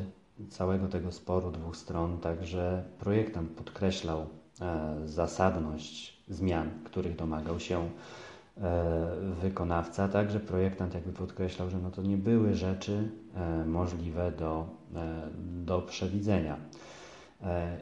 całego 0.50 0.88
tego 0.88 1.12
sporu 1.12 1.52
dwóch 1.52 1.78
stron 1.78 2.18
także 2.18 2.84
projektant 3.00 3.52
podkreślał 3.52 4.26
e, 4.62 4.96
zasadność 5.06 6.24
zmian, 6.28 6.70
których 6.84 7.16
domagał 7.16 7.60
się 7.60 7.90
e, 8.58 9.10
wykonawca. 9.42 10.08
Także 10.08 10.40
projektant 10.40 10.94
jakby 10.94 11.14
podkreślał, 11.14 11.70
że 11.70 11.78
no 11.78 11.92
to 11.92 12.02
nie 12.02 12.18
były 12.18 12.54
rzeczy 12.56 13.12
możliwe 13.66 14.32
do, 14.32 14.68
do 15.66 15.82
przewidzenia. 15.82 16.58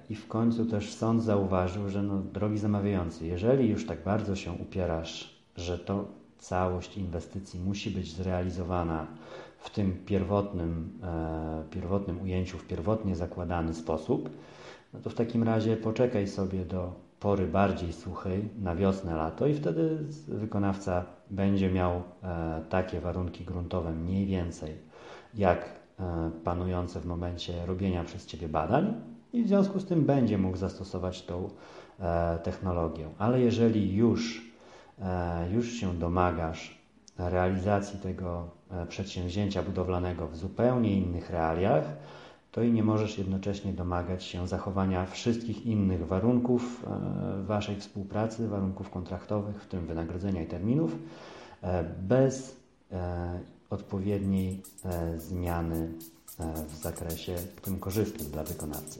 I 0.10 0.16
w 0.16 0.28
końcu 0.28 0.66
też 0.66 0.94
sąd 0.94 1.24
zauważył, 1.24 1.90
że 1.90 2.04
no, 2.04 2.20
drogi 2.20 2.58
zamawiający, 2.58 3.26
jeżeli 3.26 3.70
już 3.70 3.86
tak 3.86 4.04
bardzo 4.04 4.36
się 4.36 4.52
upierasz, 4.52 5.44
że 5.56 5.80
to 5.80 6.19
całość 6.40 6.98
inwestycji 6.98 7.60
musi 7.60 7.92
być 7.92 8.14
zrealizowana 8.14 9.08
w 9.58 9.70
tym 9.70 10.06
pierwotnym, 10.06 11.00
e, 11.04 11.64
pierwotnym 11.72 12.22
ujęciu, 12.22 12.58
w 12.58 12.68
pierwotnie 12.68 13.16
zakładany 13.16 13.74
sposób, 13.74 14.30
no 14.94 15.00
to 15.00 15.10
w 15.10 15.14
takim 15.14 15.44
razie 15.44 15.78
poczekaj 15.78 16.28
sobie 16.28 16.66
do 16.66 16.94
pory 17.20 17.48
bardziej 17.48 17.94
suchej, 17.94 18.50
na 18.62 18.76
wiosnę, 18.76 19.16
lato 19.16 19.48
i 19.48 19.54
wtedy 19.54 19.98
wykonawca 20.28 21.06
będzie 21.30 21.72
miał 21.72 21.92
e, 22.24 22.62
takie 22.70 23.00
warunki 23.00 23.46
gruntowe 23.46 23.92
mniej 23.92 24.26
więcej 24.26 24.74
jak 25.34 25.66
e, 26.00 26.32
panujące 26.44 27.00
w 27.00 27.06
momencie 27.06 27.66
robienia 27.66 28.04
przez 28.04 28.26
Ciebie 28.26 28.48
badań 28.48 28.94
i 29.34 29.44
w 29.44 29.48
związku 29.48 29.80
z 29.80 29.86
tym 29.86 30.06
będzie 30.06 30.38
mógł 30.38 30.58
zastosować 30.58 31.22
tą 31.22 31.50
technologię. 32.44 33.10
Ale 33.18 33.42
jeżeli 33.42 33.96
już 33.96 34.49
już 35.52 35.72
się 35.72 35.94
domagasz 35.94 36.80
realizacji 37.20 38.00
tego 38.00 38.50
e, 38.72 38.86
przedsięwzięcia 38.86 39.64
budowlanego 39.64 40.28
w 40.28 40.36
zupełnie 40.36 40.98
innych 40.98 41.30
realiach, 41.30 41.86
to 42.52 42.64
i 42.64 42.72
nie 42.72 42.84
możesz 42.84 43.18
jednocześnie 43.18 43.74
domagać 43.74 44.24
się 44.24 44.48
zachowania 44.48 45.06
wszystkich 45.06 45.66
innych 45.66 46.08
warunków 46.08 46.86
e, 46.88 47.44
Waszej 47.44 47.76
współpracy, 47.76 48.48
warunków 48.48 48.90
kontraktowych, 48.90 49.64
w 49.64 49.68
tym 49.68 49.88
wynagrodzenia 49.88 50.44
i 50.44 50.48
terminów, 50.48 50.96
bez 52.02 52.60
odpowiedniej 53.70 54.62
zmiany 55.18 55.90
w 56.68 56.76
zakresie 56.76 57.36
tym 57.62 57.80
korzystnym 57.80 58.32
dla 58.32 58.44
wykonawcy. 58.44 59.00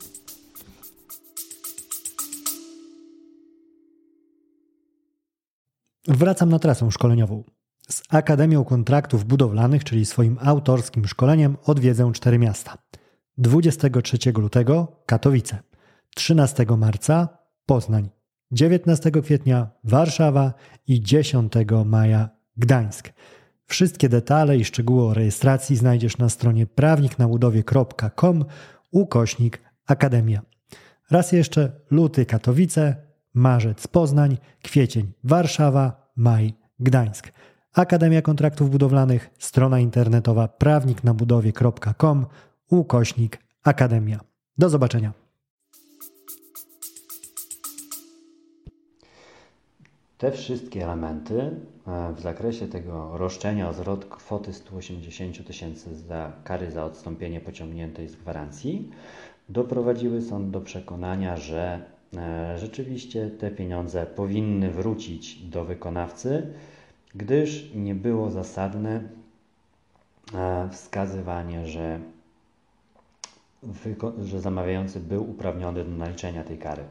Wracam 6.10 6.50
na 6.50 6.60
trasę 6.60 6.92
szkoleniową. 6.92 7.44
Z 7.90 8.02
Akademią 8.10 8.66
Kontraktów 8.66 9.26
Budowlanych, 9.26 9.84
czyli 9.84 10.06
swoim 10.06 10.38
autorskim 10.42 11.08
szkoleniem, 11.08 11.58
odwiedzę 11.66 12.12
cztery 12.14 12.40
miasta. 12.40 12.78
23 13.38 14.18
lutego 14.38 15.02
Katowice, 15.06 15.60
13 16.16 16.66
marca 16.78 17.30
Poznań, 17.66 18.10
19 18.52 19.12
kwietnia 19.12 19.70
Warszawa 19.84 20.54
i 20.88 21.02
10 21.02 21.54
maja 21.86 22.30
Gdańsk. 22.58 23.10
Wszystkie 23.66 24.10
detale 24.10 24.58
i 24.58 24.66
szczegóły 24.66 25.04
o 25.04 25.14
rejestracji 25.14 25.76
znajdziesz 25.76 26.18
na 26.18 26.30
stronie 26.30 26.68
prawniknabudowie.com 26.68 28.46
ukośnik 28.92 29.62
Akademia. 29.88 30.42
Raz 31.12 31.32
jeszcze 31.32 31.72
luty 31.92 32.26
Katowice, 32.26 33.09
marzec 33.34 33.88
Poznań, 33.88 34.38
kwiecień 34.64 35.12
Warszawa, 35.24 36.12
maj 36.16 36.54
Gdańsk. 36.80 37.32
Akademia 37.74 38.22
Kontraktów 38.22 38.70
Budowlanych, 38.70 39.30
strona 39.40 39.80
internetowa 39.80 40.48
prawniknabudowie.com 40.48 42.26
ukośnik 42.70 43.40
Akademia. 43.64 44.20
Do 44.58 44.70
zobaczenia. 44.70 45.14
Te 50.18 50.32
wszystkie 50.32 50.84
elementy 50.84 51.42
e, 51.42 52.14
w 52.14 52.20
zakresie 52.20 52.68
tego 52.68 53.18
roszczenia 53.18 53.70
o 53.70 53.74
zwrot 53.74 54.06
kwoty 54.06 54.54
180 54.54 55.48
tysięcy 55.48 55.96
za 55.96 56.32
kary 56.44 56.72
za 56.72 56.86
odstąpienie 56.86 57.42
pociągniętej 57.42 58.08
z 58.08 58.16
gwarancji 58.16 58.90
doprowadziły 59.50 60.22
sąd 60.22 60.52
do 60.52 60.62
przekonania, 60.62 61.38
że 61.38 61.82
rzeczywiście 62.58 63.30
te 63.30 63.52
pieniądze 63.52 64.06
powinny 64.06 64.72
wrócić 64.72 65.36
do 65.36 65.66
wykonawcy, 65.66 66.54
gdyż 67.16 67.72
nie 67.76 67.96
było 67.96 68.32
zasadne 68.32 69.04
e, 70.34 70.70
wskazywanie, 70.72 71.66
że, 71.66 72.00
że 74.24 74.42
zamawiający 74.42 75.00
był 75.00 75.30
uprawniony 75.30 75.84
do 75.86 75.92
naliczenia 75.92 76.44
tej 76.44 76.58
kary. 76.58 76.84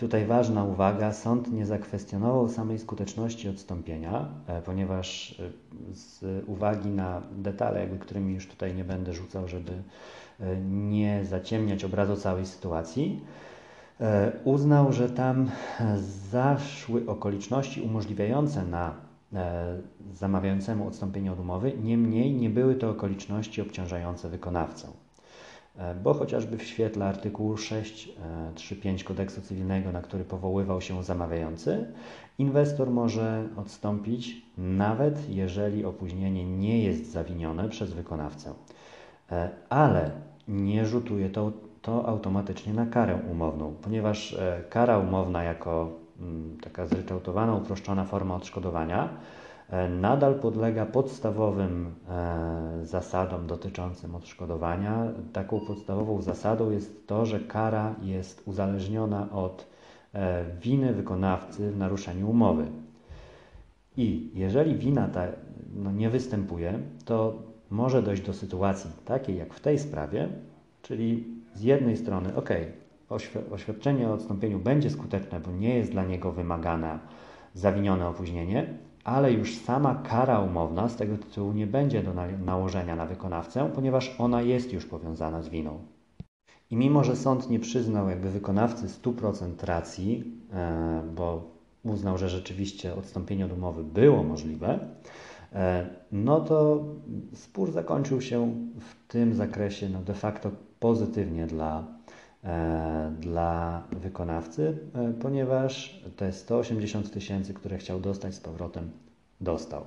Tutaj 0.00 0.26
ważna 0.26 0.64
uwaga, 0.64 1.12
sąd 1.12 1.52
nie 1.52 1.66
zakwestionował 1.66 2.48
samej 2.48 2.78
skuteczności 2.78 3.48
odstąpienia, 3.48 4.28
e, 4.46 4.62
ponieważ 4.62 5.40
e, 5.40 5.94
z 5.94 6.24
uwagi 6.48 6.88
na 6.88 7.22
detale, 7.32 7.80
jakby 7.80 7.98
którymi 7.98 8.34
już 8.34 8.46
tutaj 8.46 8.74
nie 8.74 8.84
będę 8.84 9.12
rzucał, 9.12 9.48
żeby 9.48 9.72
e, 10.40 10.56
nie 10.70 11.24
zaciemniać 11.24 11.84
obrazu 11.84 12.16
całej 12.16 12.46
sytuacji, 12.46 13.20
uznał, 14.44 14.92
że 14.92 15.10
tam 15.10 15.50
zaszły 16.30 17.06
okoliczności 17.06 17.82
umożliwiające 17.82 18.64
na 18.64 18.94
zamawiającemu 20.14 20.86
odstąpienie 20.86 21.32
od 21.32 21.40
umowy, 21.40 21.72
niemniej 21.82 22.32
nie 22.32 22.50
były 22.50 22.74
to 22.74 22.90
okoliczności 22.90 23.62
obciążające 23.62 24.28
wykonawcę. 24.28 24.88
E, 25.80 25.94
bo 25.94 26.14
chociażby 26.14 26.58
w 26.58 26.62
świetle 26.62 27.06
artykułu 27.06 27.54
6.3.5 27.54 29.00
e, 29.00 29.04
kodeksu 29.04 29.40
cywilnego, 29.40 29.92
na 29.92 30.02
który 30.02 30.24
powoływał 30.24 30.80
się 30.80 31.04
zamawiający, 31.04 31.86
inwestor 32.38 32.90
może 32.90 33.48
odstąpić 33.56 34.42
nawet 34.58 35.30
jeżeli 35.30 35.84
opóźnienie 35.84 36.44
nie 36.44 36.82
jest 36.82 37.12
zawinione 37.12 37.68
przez 37.68 37.92
wykonawcę. 37.92 38.54
E, 39.32 39.50
ale 39.68 40.10
nie 40.48 40.86
rzutuje 40.86 41.30
to, 41.30 41.52
to 41.82 42.08
automatycznie 42.08 42.74
na 42.74 42.86
karę 42.86 43.18
umowną, 43.32 43.74
ponieważ 43.82 44.36
kara 44.70 44.98
umowna 44.98 45.42
jako 45.42 45.88
mm, 46.20 46.58
taka 46.62 46.86
zryczałtowana, 46.86 47.54
uproszczona 47.54 48.04
forma 48.04 48.36
odszkodowania 48.36 49.08
E, 49.70 49.88
nadal 49.88 50.34
podlega 50.34 50.86
podstawowym 50.86 51.94
e, 52.08 52.86
zasadom 52.86 53.46
dotyczącym 53.46 54.14
odszkodowania. 54.14 55.12
Taką 55.32 55.60
podstawową 55.60 56.22
zasadą 56.22 56.70
jest 56.70 57.06
to, 57.06 57.26
że 57.26 57.40
kara 57.40 57.94
jest 58.02 58.42
uzależniona 58.46 59.32
od 59.32 59.66
e, 60.14 60.44
winy 60.62 60.92
wykonawcy 60.92 61.70
w 61.70 61.78
naruszeniu 61.78 62.30
umowy. 62.30 62.66
I 63.96 64.30
jeżeli 64.34 64.74
wina 64.74 65.08
ta 65.08 65.26
no, 65.74 65.92
nie 65.92 66.10
występuje, 66.10 66.78
to 67.04 67.34
może 67.70 68.02
dojść 68.02 68.22
do 68.22 68.32
sytuacji 68.32 68.90
takiej 69.04 69.36
jak 69.38 69.54
w 69.54 69.60
tej 69.60 69.78
sprawie, 69.78 70.28
czyli 70.82 71.39
z 71.54 71.62
jednej 71.62 71.96
strony, 71.96 72.36
ok, 72.36 72.48
oświadczenie 73.50 74.08
o 74.08 74.12
odstąpieniu 74.12 74.58
będzie 74.58 74.90
skuteczne, 74.90 75.40
bo 75.40 75.52
nie 75.52 75.74
jest 75.74 75.90
dla 75.90 76.04
niego 76.04 76.32
wymagane 76.32 76.98
zawinione 77.54 78.08
opóźnienie, 78.08 78.78
ale 79.04 79.32
już 79.32 79.56
sama 79.56 79.94
kara 79.94 80.40
umowna 80.40 80.88
z 80.88 80.96
tego 80.96 81.18
tytułu 81.18 81.52
nie 81.52 81.66
będzie 81.66 82.02
do 82.02 82.12
nałożenia 82.44 82.96
na 82.96 83.06
wykonawcę, 83.06 83.70
ponieważ 83.74 84.16
ona 84.18 84.42
jest 84.42 84.72
już 84.72 84.86
powiązana 84.86 85.42
z 85.42 85.48
winą. 85.48 85.78
I 86.70 86.76
mimo, 86.76 87.04
że 87.04 87.16
sąd 87.16 87.50
nie 87.50 87.60
przyznał 87.60 88.08
jakby 88.08 88.30
wykonawcy 88.30 88.86
100% 88.88 89.64
racji, 89.64 90.24
e, 90.52 91.02
bo 91.16 91.50
uznał, 91.82 92.18
że 92.18 92.28
rzeczywiście 92.28 92.94
odstąpienie 92.94 93.46
od 93.46 93.52
umowy 93.52 93.84
było 93.84 94.22
możliwe, 94.22 94.78
e, 95.52 95.86
no 96.12 96.40
to 96.40 96.84
spór 97.34 97.72
zakończył 97.72 98.20
się 98.20 98.54
w 98.80 98.99
tym 99.10 99.34
zakresie 99.34 99.88
no 99.88 100.02
de 100.02 100.14
facto 100.14 100.50
pozytywnie 100.80 101.46
dla 101.46 102.00
E, 102.44 103.12
dla 103.20 103.82
wykonawcy, 103.92 104.78
e, 104.94 105.12
ponieważ 105.12 106.02
te 106.16 106.32
180 106.32 107.10
tysięcy, 107.10 107.54
które 107.54 107.78
chciał 107.78 108.00
dostać 108.00 108.34
z 108.34 108.40
powrotem, 108.40 108.90
dostał. 109.40 109.84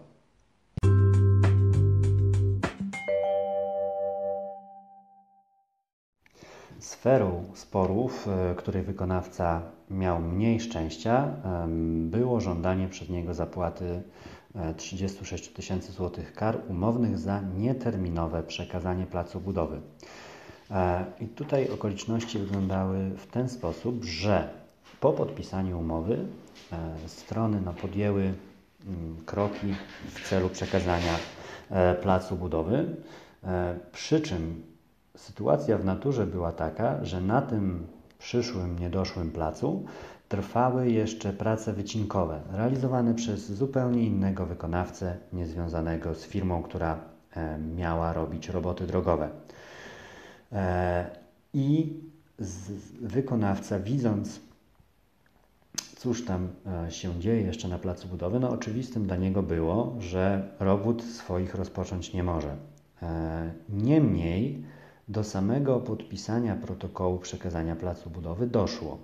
Sferą 6.80 7.44
sporów, 7.54 8.28
e, 8.28 8.56
której 8.56 8.84
wykonawca 8.84 9.62
miał 9.90 10.20
mniej 10.20 10.60
szczęścia, 10.60 11.36
było 11.86 12.42
żądanie 12.42 12.88
przez 12.88 13.10
niego 13.10 13.34
zapłaty 13.34 14.02
36 14.78 15.50
tysięcy 15.50 15.92
złotych 15.92 16.34
kar 16.34 16.60
umownych 16.68 17.18
za 17.18 17.42
nieterminowe 17.42 18.44
przekazanie 18.44 19.06
placu 19.06 19.40
budowy. 19.40 19.82
E, 20.72 21.06
I 21.20 21.28
tutaj 21.28 21.70
okoliczności 21.70 22.40
wyglądały 22.40 23.10
w 23.10 23.28
ten 23.28 23.50
sposób, 23.50 24.04
że 24.04 24.50
po 25.00 25.14
podpisaniu 25.14 25.80
umowy 25.80 26.26
e, 26.72 26.78
strony 27.08 27.62
no, 27.66 27.74
podjęły 27.74 28.22
mm, 28.24 29.18
kroki 29.26 29.76
w 30.14 30.30
celu 30.30 30.50
przekazania 30.50 31.16
e, 31.70 31.96
placu 31.96 32.36
budowy, 32.36 32.96
przy 33.92 34.22
czym 34.22 34.64
sytuacja 35.18 35.78
w 35.78 35.86
naturze 35.86 36.26
była 36.26 36.52
taka, 36.52 37.06
że 37.06 37.22
na 37.22 37.42
tym 37.42 37.88
przyszłym, 38.24 38.80
niedoszłym 38.80 39.32
placu 39.32 39.86
trwały 40.30 40.90
jeszcze 40.90 41.34
prace 41.34 41.74
wycinkowe, 41.74 42.42
realizowane 42.52 43.14
przez 43.14 43.52
zupełnie 43.52 44.04
innego 44.04 44.46
wykonawcę, 44.46 45.18
niezwiązanego 45.34 46.16
z 46.16 46.26
firmą, 46.26 46.64
która 46.64 47.00
miała 47.76 48.14
robić 48.14 48.50
roboty 48.50 48.88
drogowe. 48.88 49.30
E, 50.52 51.06
I 51.54 51.94
wykonawca, 53.02 53.80
widząc, 53.80 54.40
cóż 55.96 56.26
tam 56.26 56.48
e, 56.86 56.92
się 56.92 57.20
dzieje 57.20 57.42
jeszcze 57.42 57.68
na 57.68 57.80
placu 57.80 58.08
budowy, 58.08 58.40
no 58.40 58.50
oczywistym 58.50 59.08
dla 59.08 59.16
niego 59.16 59.44
było, 59.44 59.96
że 60.00 60.50
robót 60.60 61.04
swoich 61.04 61.56
rozpocząć 61.56 62.14
nie 62.14 62.24
może. 62.24 62.56
E, 63.02 63.52
niemniej 63.70 64.64
do 65.08 65.24
samego 65.24 65.80
podpisania 65.80 66.56
protokołu 66.56 67.20
przekazania 67.20 67.76
placu 67.76 68.10
budowy 68.10 68.48
doszło. 68.48 68.98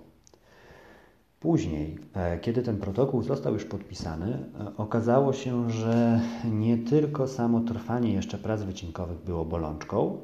Później, 1.40 1.98
kiedy 2.40 2.62
ten 2.62 2.76
protokół 2.76 3.22
został 3.22 3.52
już 3.54 3.64
podpisany, 3.64 4.38
okazało 4.76 5.32
się, 5.32 5.70
że 5.70 6.20
nie 6.44 6.78
tylko 6.78 7.28
samo 7.28 7.60
trwanie 7.60 8.12
jeszcze 8.12 8.38
prac 8.38 8.62
wycinkowych 8.62 9.18
było 9.18 9.44
bolączką, 9.44 10.18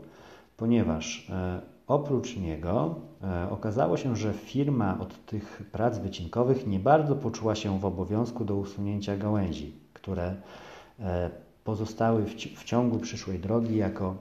ponieważ 0.56 1.30
e, 1.30 1.60
oprócz 1.86 2.36
niego 2.36 2.94
e, 3.22 3.50
okazało 3.50 3.96
się, 3.96 4.16
że 4.16 4.32
firma 4.32 4.98
od 5.00 5.26
tych 5.26 5.62
prac 5.72 5.98
wycinkowych 5.98 6.66
nie 6.66 6.80
bardzo 6.80 7.16
poczuła 7.16 7.54
się 7.54 7.78
w 7.78 7.84
obowiązku 7.84 8.44
do 8.44 8.56
usunięcia 8.56 9.16
gałęzi, 9.16 9.72
które 9.92 10.34
e, 11.00 11.30
pozostały 11.64 12.24
w 12.56 12.64
ciągu 12.64 12.98
przyszłej 12.98 13.38
drogi 13.38 13.76
jako 13.76 14.14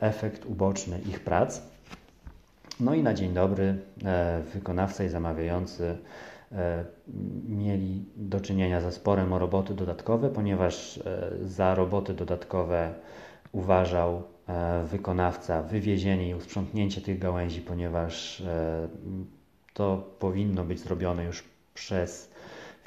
efekt 0.00 0.46
uboczny 0.46 1.00
ich 1.08 1.20
prac. 1.20 1.62
No 2.80 2.94
i 2.94 3.02
na 3.02 3.14
dzień 3.14 3.34
dobry 3.34 3.74
wykonawca 4.54 5.04
i 5.04 5.08
zamawiający 5.08 5.98
mieli 7.48 8.04
do 8.16 8.40
czynienia 8.40 8.80
ze 8.80 8.92
sporem 8.92 9.32
o 9.32 9.38
roboty 9.38 9.74
dodatkowe, 9.74 10.30
ponieważ 10.30 11.00
za 11.42 11.74
roboty 11.74 12.14
dodatkowe 12.14 12.94
uważał 13.52 14.22
E, 14.48 14.84
wykonawca 14.84 15.62
wywiezienie 15.62 16.28
i 16.28 16.34
usprzątnięcie 16.34 17.00
tych 17.00 17.18
gałęzi, 17.18 17.60
ponieważ 17.60 18.40
e, 18.40 18.88
to 19.74 20.14
powinno 20.18 20.64
być 20.64 20.80
zrobione 20.80 21.24
już 21.24 21.44
przez 21.74 22.30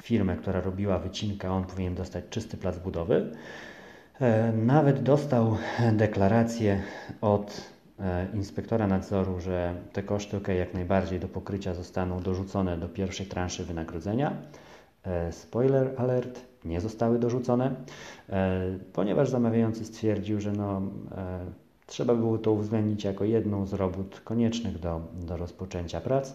firmę, 0.02 0.36
która 0.36 0.60
robiła 0.60 0.98
wycinkę, 0.98 1.50
on 1.50 1.64
powinien 1.64 1.94
dostać 1.94 2.24
czysty 2.30 2.56
plac 2.56 2.78
budowy. 2.78 3.32
E, 4.20 4.52
nawet 4.52 5.02
dostał 5.02 5.56
deklarację 5.92 6.82
od 7.20 7.78
inspektora 8.34 8.86
nadzoru, 8.86 9.40
że 9.40 9.74
te 9.92 10.02
koszty 10.02 10.36
OK, 10.36 10.48
jak 10.48 10.74
najbardziej 10.74 11.20
do 11.20 11.28
pokrycia 11.28 11.74
zostaną 11.74 12.20
dorzucone 12.20 12.76
do 12.76 12.88
pierwszej 12.88 13.26
transzy 13.26 13.64
wynagrodzenia. 13.64 14.32
Spoiler 15.30 15.90
alert, 15.96 16.40
nie 16.64 16.80
zostały 16.80 17.18
dorzucone, 17.18 17.74
ponieważ 18.92 19.30
zamawiający 19.30 19.84
stwierdził, 19.84 20.40
że 20.40 20.52
no, 20.52 20.82
trzeba 21.86 22.14
było 22.14 22.38
to 22.38 22.52
uwzględnić 22.52 23.04
jako 23.04 23.24
jedną 23.24 23.66
z 23.66 23.72
robót 23.72 24.20
koniecznych 24.20 24.78
do, 24.78 25.00
do 25.14 25.36
rozpoczęcia 25.36 26.00
prac. 26.00 26.34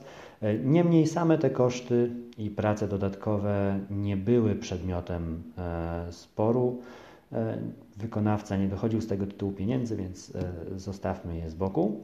Niemniej 0.63 1.07
same 1.07 1.37
te 1.37 1.49
koszty 1.49 2.11
i 2.37 2.49
prace 2.49 2.87
dodatkowe 2.87 3.79
nie 3.89 4.17
były 4.17 4.55
przedmiotem 4.55 5.43
sporu. 6.11 6.81
Wykonawca 7.97 8.57
nie 8.57 8.67
dochodził 8.67 9.01
z 9.01 9.07
tego 9.07 9.25
tytułu 9.27 9.51
pieniędzy, 9.51 9.95
więc 9.95 10.33
zostawmy 10.75 11.37
je 11.37 11.49
z 11.49 11.55
boku. 11.55 12.01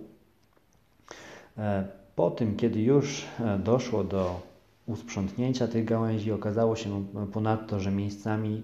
Po 2.20 2.32
tym, 2.32 2.56
kiedy 2.56 2.82
już 2.82 3.26
e, 3.39 3.60
doszło 3.60 4.04
do 4.04 4.42
usprzątnięcia 4.86 5.68
tych 5.68 5.86
gałęzi, 5.86 6.32
okazało 6.32 6.76
się 6.76 7.06
ponadto, 7.34 7.80
że 7.80 7.92
miejscami 7.92 8.63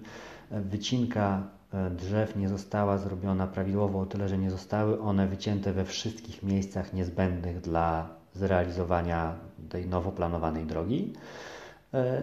e, 0.50 0.60
wycinka 0.60 1.42
e, 1.72 1.90
drzew 1.90 2.36
nie 2.36 2.48
została 2.48 2.98
zrobiona 2.98 3.46
prawidłowo, 3.46 4.00
o 4.00 4.06
tyle, 4.06 4.28
że 4.28 4.38
nie 4.38 4.50
zostały 4.50 5.00
one 5.00 5.26
wycięte 5.26 5.72
we 5.72 5.84
wszystkich 5.84 6.42
miejscach 6.42 6.92
niezbędnych 6.92 7.60
dla 7.60 8.08
zrealizowania 8.34 9.34
tej 9.68 9.86
nowo 9.86 10.12
planowanej 10.12 10.64
drogi. 10.64 11.12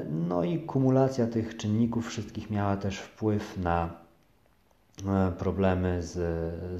No 0.10 0.44
i 0.44 0.60
kumulacja 0.60 1.28
tych 1.28 1.58
czynników 1.58 2.08
wszystkich 2.08 2.50
miała 2.50 2.78
też 2.78 3.00
wpływ 3.00 3.58
na 3.58 4.03
problemy 5.38 6.02
z, 6.02 6.12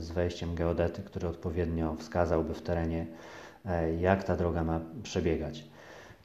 z 0.02 0.12
wejściem 0.12 0.56
geodety, 0.56 1.02
który 1.02 1.28
odpowiednio 1.28 1.96
wskazałby 1.96 2.54
w 2.54 2.62
terenie 2.62 3.08
E, 3.66 3.96
jak 3.96 4.24
ta 4.24 4.36
droga 4.36 4.64
ma 4.64 4.80
przebiegać. 5.04 5.64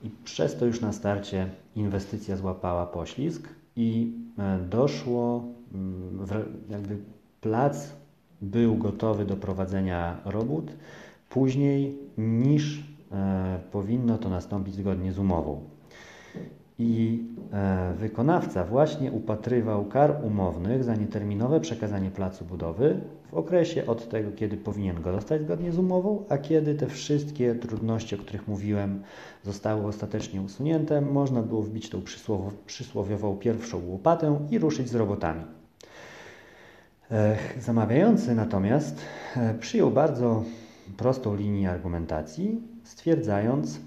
I 0.02 0.10
przez 0.24 0.56
to 0.56 0.66
już 0.66 0.80
na 0.80 0.92
starcie 0.92 1.50
inwestycja 1.76 2.36
złapała 2.36 2.86
poślizg 2.86 3.48
i 3.76 4.12
e, 4.38 4.58
doszło, 4.58 5.44
mm, 5.74 6.26
jakby 6.70 6.98
plac 7.40 7.92
był 8.42 8.76
gotowy 8.76 9.24
do 9.24 9.36
prowadzenia 9.36 10.20
robót 10.24 10.72
później 11.28 11.98
niż 12.18 12.84
e, 13.12 13.60
powinno 13.72 14.18
to 14.18 14.28
nastąpić 14.28 14.74
zgodnie 14.74 15.12
z 15.12 15.18
umową. 15.18 15.68
I 16.78 17.24
wykonawca 17.96 18.64
właśnie 18.64 19.12
upatrywał 19.12 19.84
kar 19.84 20.20
umownych 20.24 20.84
za 20.84 20.94
nieterminowe 20.94 21.60
przekazanie 21.60 22.10
placu 22.10 22.44
budowy 22.44 23.00
w 23.30 23.34
okresie 23.34 23.86
od 23.86 24.08
tego, 24.08 24.32
kiedy 24.32 24.56
powinien 24.56 25.02
go 25.02 25.12
dostać 25.12 25.42
zgodnie 25.42 25.72
z 25.72 25.78
umową, 25.78 26.24
a 26.28 26.38
kiedy 26.38 26.74
te 26.74 26.86
wszystkie 26.86 27.54
trudności, 27.54 28.14
o 28.14 28.18
których 28.18 28.48
mówiłem, 28.48 29.02
zostały 29.44 29.86
ostatecznie 29.86 30.42
usunięte, 30.42 31.00
można 31.00 31.42
było 31.42 31.62
wbić 31.62 31.90
tą 31.90 32.02
przysłowiową 32.66 33.36
pierwszą 33.36 33.86
łopatę 33.86 34.38
i 34.50 34.58
ruszyć 34.58 34.88
z 34.88 34.94
robotami. 34.94 35.42
Zamawiający 37.60 38.34
natomiast 38.34 39.00
e, 39.36 39.54
przyjął 39.54 39.90
bardzo 39.90 40.44
prostą 40.96 41.36
linię 41.36 41.70
argumentacji, 41.70 42.62
stwierdzając, 42.84 43.80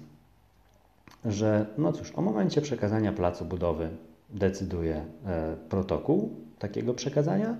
że 1.24 1.66
no 1.78 1.92
cóż, 1.92 2.12
o 2.16 2.22
momencie 2.22 2.60
przekazania 2.60 3.12
placu 3.12 3.44
budowy 3.44 3.90
decyduje 4.30 5.04
e, 5.26 5.56
protokół 5.68 6.30
takiego 6.58 6.94
przekazania, 6.94 7.56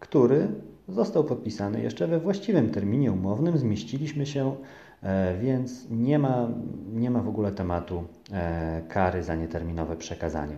który 0.00 0.48
został 0.88 1.24
podpisany 1.24 1.82
jeszcze 1.82 2.06
we 2.06 2.20
właściwym 2.20 2.70
terminie 2.70 3.12
umownym, 3.12 3.58
zmieściliśmy 3.58 4.26
się, 4.26 4.56
e, 5.02 5.38
więc 5.38 5.86
nie 5.90 6.18
ma, 6.18 6.48
nie 6.92 7.10
ma 7.10 7.20
w 7.22 7.28
ogóle 7.28 7.52
tematu 7.52 8.04
e, 8.32 8.82
kary 8.88 9.22
za 9.22 9.34
nieterminowe 9.34 9.96
przekazanie. 9.96 10.56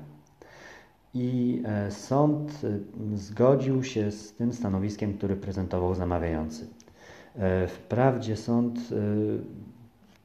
I 1.16 1.62
sąd 1.90 2.60
zgodził 3.14 3.84
się 3.84 4.10
z 4.10 4.32
tym 4.32 4.52
stanowiskiem, 4.52 5.14
który 5.18 5.36
prezentował 5.36 5.94
zamawiający. 5.94 6.66
Wprawdzie 7.68 8.36
sąd 8.36 8.78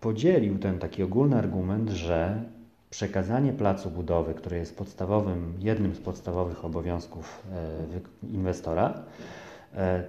podzielił 0.01 0.59
ten 0.59 0.79
taki 0.79 1.03
ogólny 1.03 1.35
argument, 1.37 1.89
że 1.89 2.43
przekazanie 2.89 3.53
placu 3.53 3.89
budowy, 3.89 4.33
który 4.33 4.57
jest 4.57 4.77
podstawowym, 4.77 5.53
jednym 5.59 5.95
z 5.95 5.99
podstawowych 5.99 6.65
obowiązków 6.65 7.43
inwestora, 8.23 9.03
E, 9.75 10.03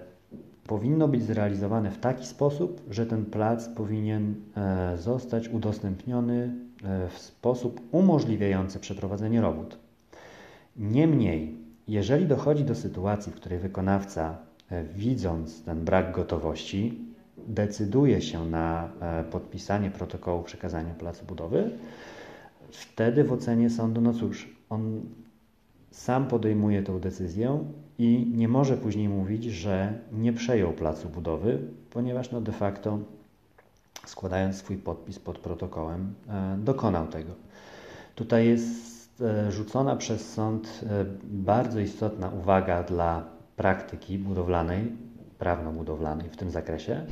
powinno 0.66 1.08
być 1.08 1.22
zrealizowane 1.22 1.90
w 1.90 1.98
taki 1.98 2.26
sposób, 2.26 2.82
że 2.90 3.06
ten 3.06 3.24
plac 3.24 3.68
powinien 3.68 4.34
e, 4.56 4.98
zostać 4.98 5.48
udostępniony 5.48 6.54
e, 6.84 7.08
w 7.08 7.18
sposób 7.18 7.80
umożliwiający 7.92 8.78
przeprowadzenie 8.78 9.40
robót. 9.40 9.78
Niemniej, 10.76 11.58
jeżeli 11.88 12.26
dochodzi 12.26 12.64
do 12.64 12.74
sytuacji, 12.74 13.32
w 13.32 13.36
której 13.36 13.58
wykonawca, 13.58 14.38
widząc 14.94 15.62
ten 15.62 15.84
brak 15.84 16.12
gotowości, 16.12 16.98
decyduje 17.48 18.22
się 18.22 18.46
na 18.46 18.88
podpisanie 19.30 19.90
protokołu 19.90 20.42
przekazania 20.42 20.94
placu 20.94 21.24
budowy, 21.24 21.70
wtedy 22.70 23.24
w 23.24 23.32
ocenie 23.32 23.70
sądu, 23.70 24.00
no 24.00 24.12
cóż, 24.12 24.48
on 24.70 25.00
sam 25.90 26.28
podejmuje 26.28 26.82
tę 26.82 27.00
decyzję 27.00 27.64
i 27.98 28.32
nie 28.36 28.48
może 28.48 28.76
później 28.76 29.08
mówić, 29.08 29.44
że 29.44 29.98
nie 30.12 30.32
przejął 30.32 30.72
placu 30.72 31.08
budowy, 31.08 31.58
ponieważ 31.90 32.30
no 32.30 32.40
de 32.40 32.52
facto 32.52 32.98
składając 34.06 34.56
swój 34.56 34.76
podpis 34.76 35.18
pod 35.18 35.38
protokołem 35.38 36.14
e, 36.28 36.56
dokonał 36.58 37.06
tego. 37.06 37.32
Tutaj 38.14 38.46
jest 38.46 39.22
e, 39.22 39.52
rzucona 39.52 39.96
przez 39.96 40.32
sąd 40.32 40.80
e, 40.82 41.04
bardzo 41.24 41.80
istotna 41.80 42.28
uwaga 42.28 42.82
dla 42.82 43.24
praktyki 43.56 44.18
budowlanej, 44.18 44.92
prawno-budowlanej 45.40 46.28
w 46.28 46.36
tym 46.36 46.50
zakresie, 46.50 47.06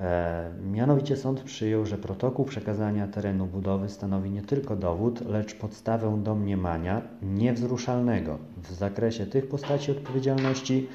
E, 0.00 0.50
mianowicie 0.72 1.16
sąd 1.16 1.40
przyjął, 1.40 1.86
że 1.86 1.98
protokół 1.98 2.44
przekazania 2.44 3.08
terenu 3.08 3.46
budowy 3.46 3.88
stanowi 3.88 4.30
nie 4.30 4.42
tylko 4.42 4.76
dowód, 4.76 5.20
lecz 5.26 5.54
podstawę 5.54 6.20
domniemania 6.22 7.02
niewzruszalnego 7.22 8.38
w 8.62 8.72
zakresie 8.72 9.26
tych 9.26 9.48
postaci 9.48 9.90
odpowiedzialności, 9.90 10.88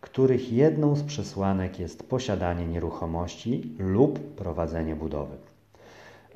których 0.00 0.52
jedną 0.52 0.96
z 0.96 1.02
przesłanek 1.02 1.78
jest 1.78 2.08
posiadanie 2.08 2.66
nieruchomości 2.66 3.74
lub 3.78 4.18
prowadzenie 4.18 4.96
budowy. 4.96 5.36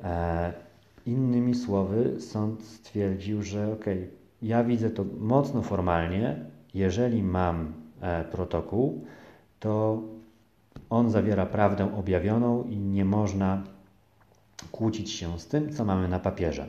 E, 0.03 0.53
innymi 1.05 1.55
słowy, 1.55 2.21
sąd 2.21 2.63
stwierdził, 2.63 3.43
że 3.43 3.73
ok, 3.73 3.85
ja 4.41 4.63
widzę 4.63 4.89
to 4.89 5.05
mocno 5.19 5.61
formalnie, 5.61 6.45
jeżeli 6.73 7.23
mam 7.23 7.73
e, 8.01 8.23
protokół, 8.23 9.05
to 9.59 10.01
on 10.89 11.11
zawiera 11.11 11.45
prawdę 11.45 11.95
objawioną 11.97 12.63
i 12.63 12.77
nie 12.77 13.05
można 13.05 13.63
kłócić 14.71 15.11
się 15.11 15.39
z 15.39 15.47
tym, 15.47 15.73
co 15.73 15.85
mamy 15.85 16.07
na 16.07 16.19
papierze. 16.19 16.67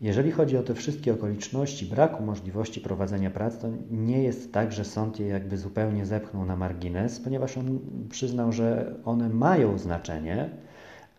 Jeżeli 0.00 0.32
chodzi 0.32 0.56
o 0.56 0.62
te 0.62 0.74
wszystkie 0.74 1.12
okoliczności 1.12 1.86
braku 1.86 2.22
możliwości 2.22 2.80
prowadzenia 2.80 3.30
prac, 3.30 3.58
to 3.58 3.68
nie 3.90 4.22
jest 4.22 4.52
tak, 4.52 4.72
że 4.72 4.84
sąd 4.84 5.20
je 5.20 5.26
jakby 5.26 5.58
zupełnie 5.58 6.06
zepchnął 6.06 6.44
na 6.44 6.56
margines, 6.56 7.20
ponieważ 7.20 7.58
on 7.58 7.78
przyznał, 8.10 8.52
że 8.52 8.94
one 9.04 9.28
mają 9.28 9.78
znaczenie, 9.78 10.50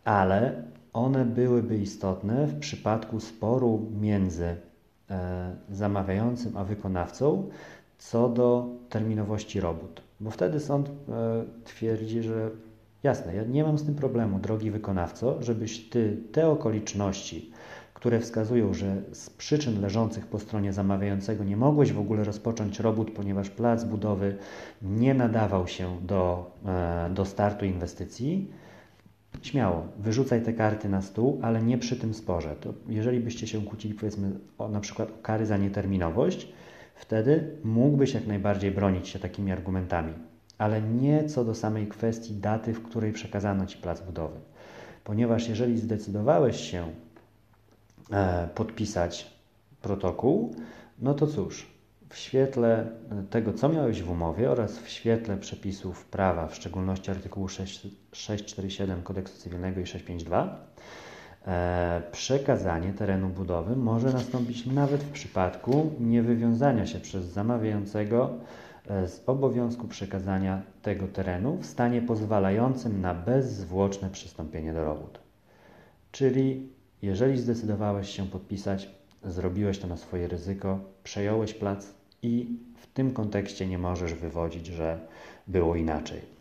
ale 0.05 0.63
one 0.93 1.25
byłyby 1.25 1.77
istotne 1.77 2.47
w 2.47 2.59
przypadku 2.59 3.19
sporu 3.19 3.91
między 4.01 4.55
e, 5.09 5.55
zamawiającym 5.69 6.57
a 6.57 6.63
wykonawcą 6.63 7.49
co 7.97 8.29
do 8.29 8.67
terminowości 8.89 9.59
robót. 9.59 10.06
Bo 10.19 10.31
wtedy 10.31 10.59
sąd 10.59 10.89
e, 10.89 10.91
twierdzi, 11.63 12.23
że 12.23 12.49
jasne, 13.03 13.35
ja 13.35 13.43
nie 13.43 13.63
mam 13.63 13.77
z 13.77 13.85
tym 13.85 13.95
problemu, 13.95 14.39
drogi 14.39 14.71
wykonawco, 14.71 15.43
żebyś 15.43 15.89
ty 15.89 16.17
te 16.31 16.47
okoliczności, 16.47 17.51
które 17.93 18.19
wskazują, 18.19 18.73
że 18.73 19.01
z 19.11 19.29
przyczyn 19.29 19.81
leżących 19.81 20.27
po 20.27 20.39
stronie 20.39 20.73
zamawiającego 20.73 21.43
nie 21.43 21.57
mogłeś 21.57 21.93
w 21.93 21.99
ogóle 21.99 22.23
rozpocząć 22.23 22.79
robót, 22.79 23.11
ponieważ 23.11 23.49
plac 23.49 23.83
budowy 23.83 24.37
nie 24.81 25.13
nadawał 25.13 25.67
się 25.67 25.97
do, 26.01 26.51
e, 26.65 27.09
do 27.13 27.25
startu 27.25 27.65
inwestycji, 27.65 28.51
śmiało, 29.41 29.87
wyrzucaj 29.99 30.41
te 30.41 30.53
karty 30.53 30.89
na 30.89 31.01
stół, 31.01 31.39
ale 31.41 31.63
nie 31.63 31.77
przy 31.77 31.95
tym 31.95 32.13
sporze. 32.13 32.55
To 32.61 32.73
jeżeli 32.89 33.19
byście 33.19 33.47
się 33.47 33.61
kłócili, 33.61 33.93
powiedzmy, 33.93 34.31
o, 34.57 34.69
na 34.69 34.79
przykład 34.79 35.09
o 35.11 35.21
kary 35.21 35.45
za 35.45 35.57
nieterminowość, 35.57 36.53
Wtedy 36.97 37.57
mógłbyś 37.63 38.13
jak 38.13 38.27
najbardziej 38.27 38.71
bronić 38.71 39.07
się 39.07 39.19
takimi 39.19 39.51
argumentami, 39.51 40.13
ale 40.57 40.81
nie 40.81 41.25
co 41.25 41.45
do 41.45 41.55
samej 41.55 41.87
kwestii 41.87 42.33
daty, 42.33 42.73
w 42.73 42.83
której 42.83 43.13
przekazano 43.13 43.65
Ci 43.65 43.77
plac 43.77 44.01
budowy. 44.01 44.39
Ponieważ 45.03 45.49
jeżeli 45.49 45.77
zdecydowałeś 45.77 46.71
się 46.71 46.91
e, 48.11 48.49
podpisać 48.55 49.33
protokół, 49.81 50.55
no 50.99 51.13
to 51.13 51.27
cóż, 51.27 51.67
w 52.09 52.17
świetle 52.17 52.79
e, 52.79 53.23
tego, 53.29 53.53
co 53.53 53.69
miałeś 53.69 54.03
w 54.03 54.11
umowie 54.11 54.51
oraz 54.51 54.79
w 54.79 54.89
świetle 54.89 55.37
przepisów 55.37 56.05
prawa, 56.05 56.47
w 56.47 56.55
szczególności 56.55 57.11
artykułu 57.11 57.47
6, 57.47 57.87
647 58.11 59.03
Kodeksu 59.03 59.41
Cywilnego 59.41 59.81
i 59.81 59.85
652, 59.85 60.67
E, 60.67 61.06
przekazanie 62.11 62.93
terenu 62.93 63.29
budowy 63.29 63.75
może 63.75 64.13
nastąpić 64.13 64.65
nawet 64.65 65.03
w 65.03 65.11
przypadku 65.11 65.91
niewywiązania 65.99 66.85
się 66.85 66.99
przez 66.99 67.25
zamawiającego 67.25 68.29
e, 68.87 69.07
z 69.07 69.23
obowiązku 69.25 69.87
przekazania 69.87 70.61
tego 70.81 71.07
terenu 71.07 71.57
w 71.57 71.65
stanie 71.65 72.01
pozwalającym 72.01 73.01
na 73.01 73.13
bezzwłoczne 73.13 74.09
przystąpienie 74.09 74.73
do 74.73 74.85
robót. 74.85 75.19
Czyli 76.11 76.69
jeżeli 77.01 77.37
zdecydowałeś 77.37 78.09
się 78.09 78.25
podpisać, 78.25 78.89
zrobiłeś 79.23 79.79
to 79.79 79.87
na 79.87 79.97
swoje 79.97 80.27
ryzyko, 80.27 80.79
przejąłeś 81.03 81.53
plac 81.53 81.87
i 82.21 82.57
w 82.77 82.87
tym 82.87 83.13
kontekście 83.13 83.67
nie 83.67 83.77
możesz 83.77 84.13
wywodzić, 84.13 84.65
że 84.65 84.99
było 85.47 85.75
inaczej. 85.75 86.36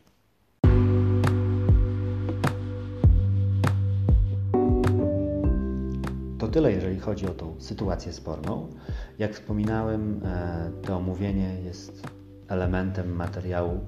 Tyle, 6.56 6.72
jeżeli 6.72 7.00
chodzi 7.00 7.26
o 7.26 7.30
tą 7.30 7.54
sytuację 7.58 8.12
sporną. 8.12 8.68
Jak 9.18 9.34
wspominałem, 9.34 10.20
e, 10.24 10.70
to 10.82 10.96
omówienie 10.96 11.60
jest 11.64 12.02
elementem 12.48 13.16
materiału, 13.16 13.80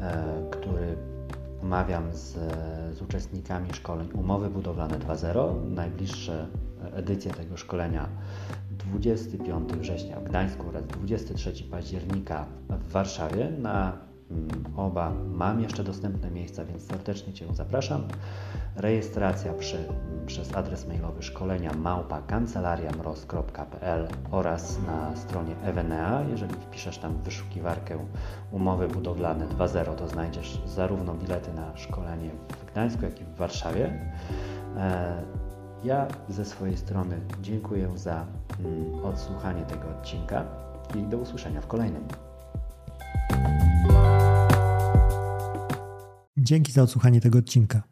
e, 0.00 0.50
który 0.50 0.96
omawiam 1.62 2.12
z, 2.12 2.32
z 2.96 3.02
uczestnikami 3.02 3.68
szkoleń 3.74 4.08
Umowy 4.14 4.50
Budowlane 4.50 4.98
2.0. 4.98 5.70
Najbliższe 5.70 6.46
edycje 6.92 7.32
tego 7.32 7.56
szkolenia 7.56 8.08
25 8.70 9.72
września 9.72 10.20
w 10.20 10.24
Gdańsku 10.24 10.68
oraz 10.68 10.86
23 10.86 11.64
października 11.70 12.46
w 12.68 12.92
Warszawie. 12.92 13.50
Na 13.58 13.98
mm, 14.30 14.48
oba 14.76 15.12
mam 15.30 15.60
jeszcze 15.60 15.84
dostępne 15.84 16.30
miejsca, 16.30 16.64
więc 16.64 16.82
serdecznie 16.82 17.32
Cię 17.32 17.46
zapraszam. 17.54 18.02
Rejestracja 18.76 19.52
przy, 19.52 19.88
przez 20.26 20.54
adres 20.54 20.86
mailowy 20.88 21.22
szkolenia 21.22 21.72
małpa 21.72 22.22
kancelariamroz.pl 22.22 24.08
oraz 24.30 24.78
na 24.86 25.16
stronie 25.16 25.54
Evenea. 25.62 26.22
Jeżeli 26.30 26.54
wpiszesz 26.54 26.98
tam 26.98 27.14
w 27.14 27.22
wyszukiwarkę 27.22 27.98
umowy 28.50 28.88
budowlane 28.88 29.46
2.0, 29.46 29.94
to 29.94 30.08
znajdziesz 30.08 30.62
zarówno 30.66 31.14
bilety 31.14 31.52
na 31.52 31.76
szkolenie 31.76 32.30
w 32.48 32.72
Gdańsku, 32.72 33.04
jak 33.04 33.20
i 33.20 33.24
w 33.24 33.34
Warszawie. 33.34 34.12
E, 34.76 35.22
ja 35.84 36.06
ze 36.28 36.44
swojej 36.44 36.76
strony 36.76 37.20
dziękuję 37.40 37.98
za 37.98 38.26
mm, 38.60 39.04
odsłuchanie 39.04 39.64
tego 39.64 39.88
odcinka 39.88 40.44
i 40.94 41.02
do 41.02 41.16
usłyszenia 41.16 41.60
w 41.60 41.66
kolejnym. 41.66 42.04
Dzięki 46.36 46.72
za 46.72 46.82
odsłuchanie 46.82 47.20
tego 47.20 47.38
odcinka. 47.38 47.91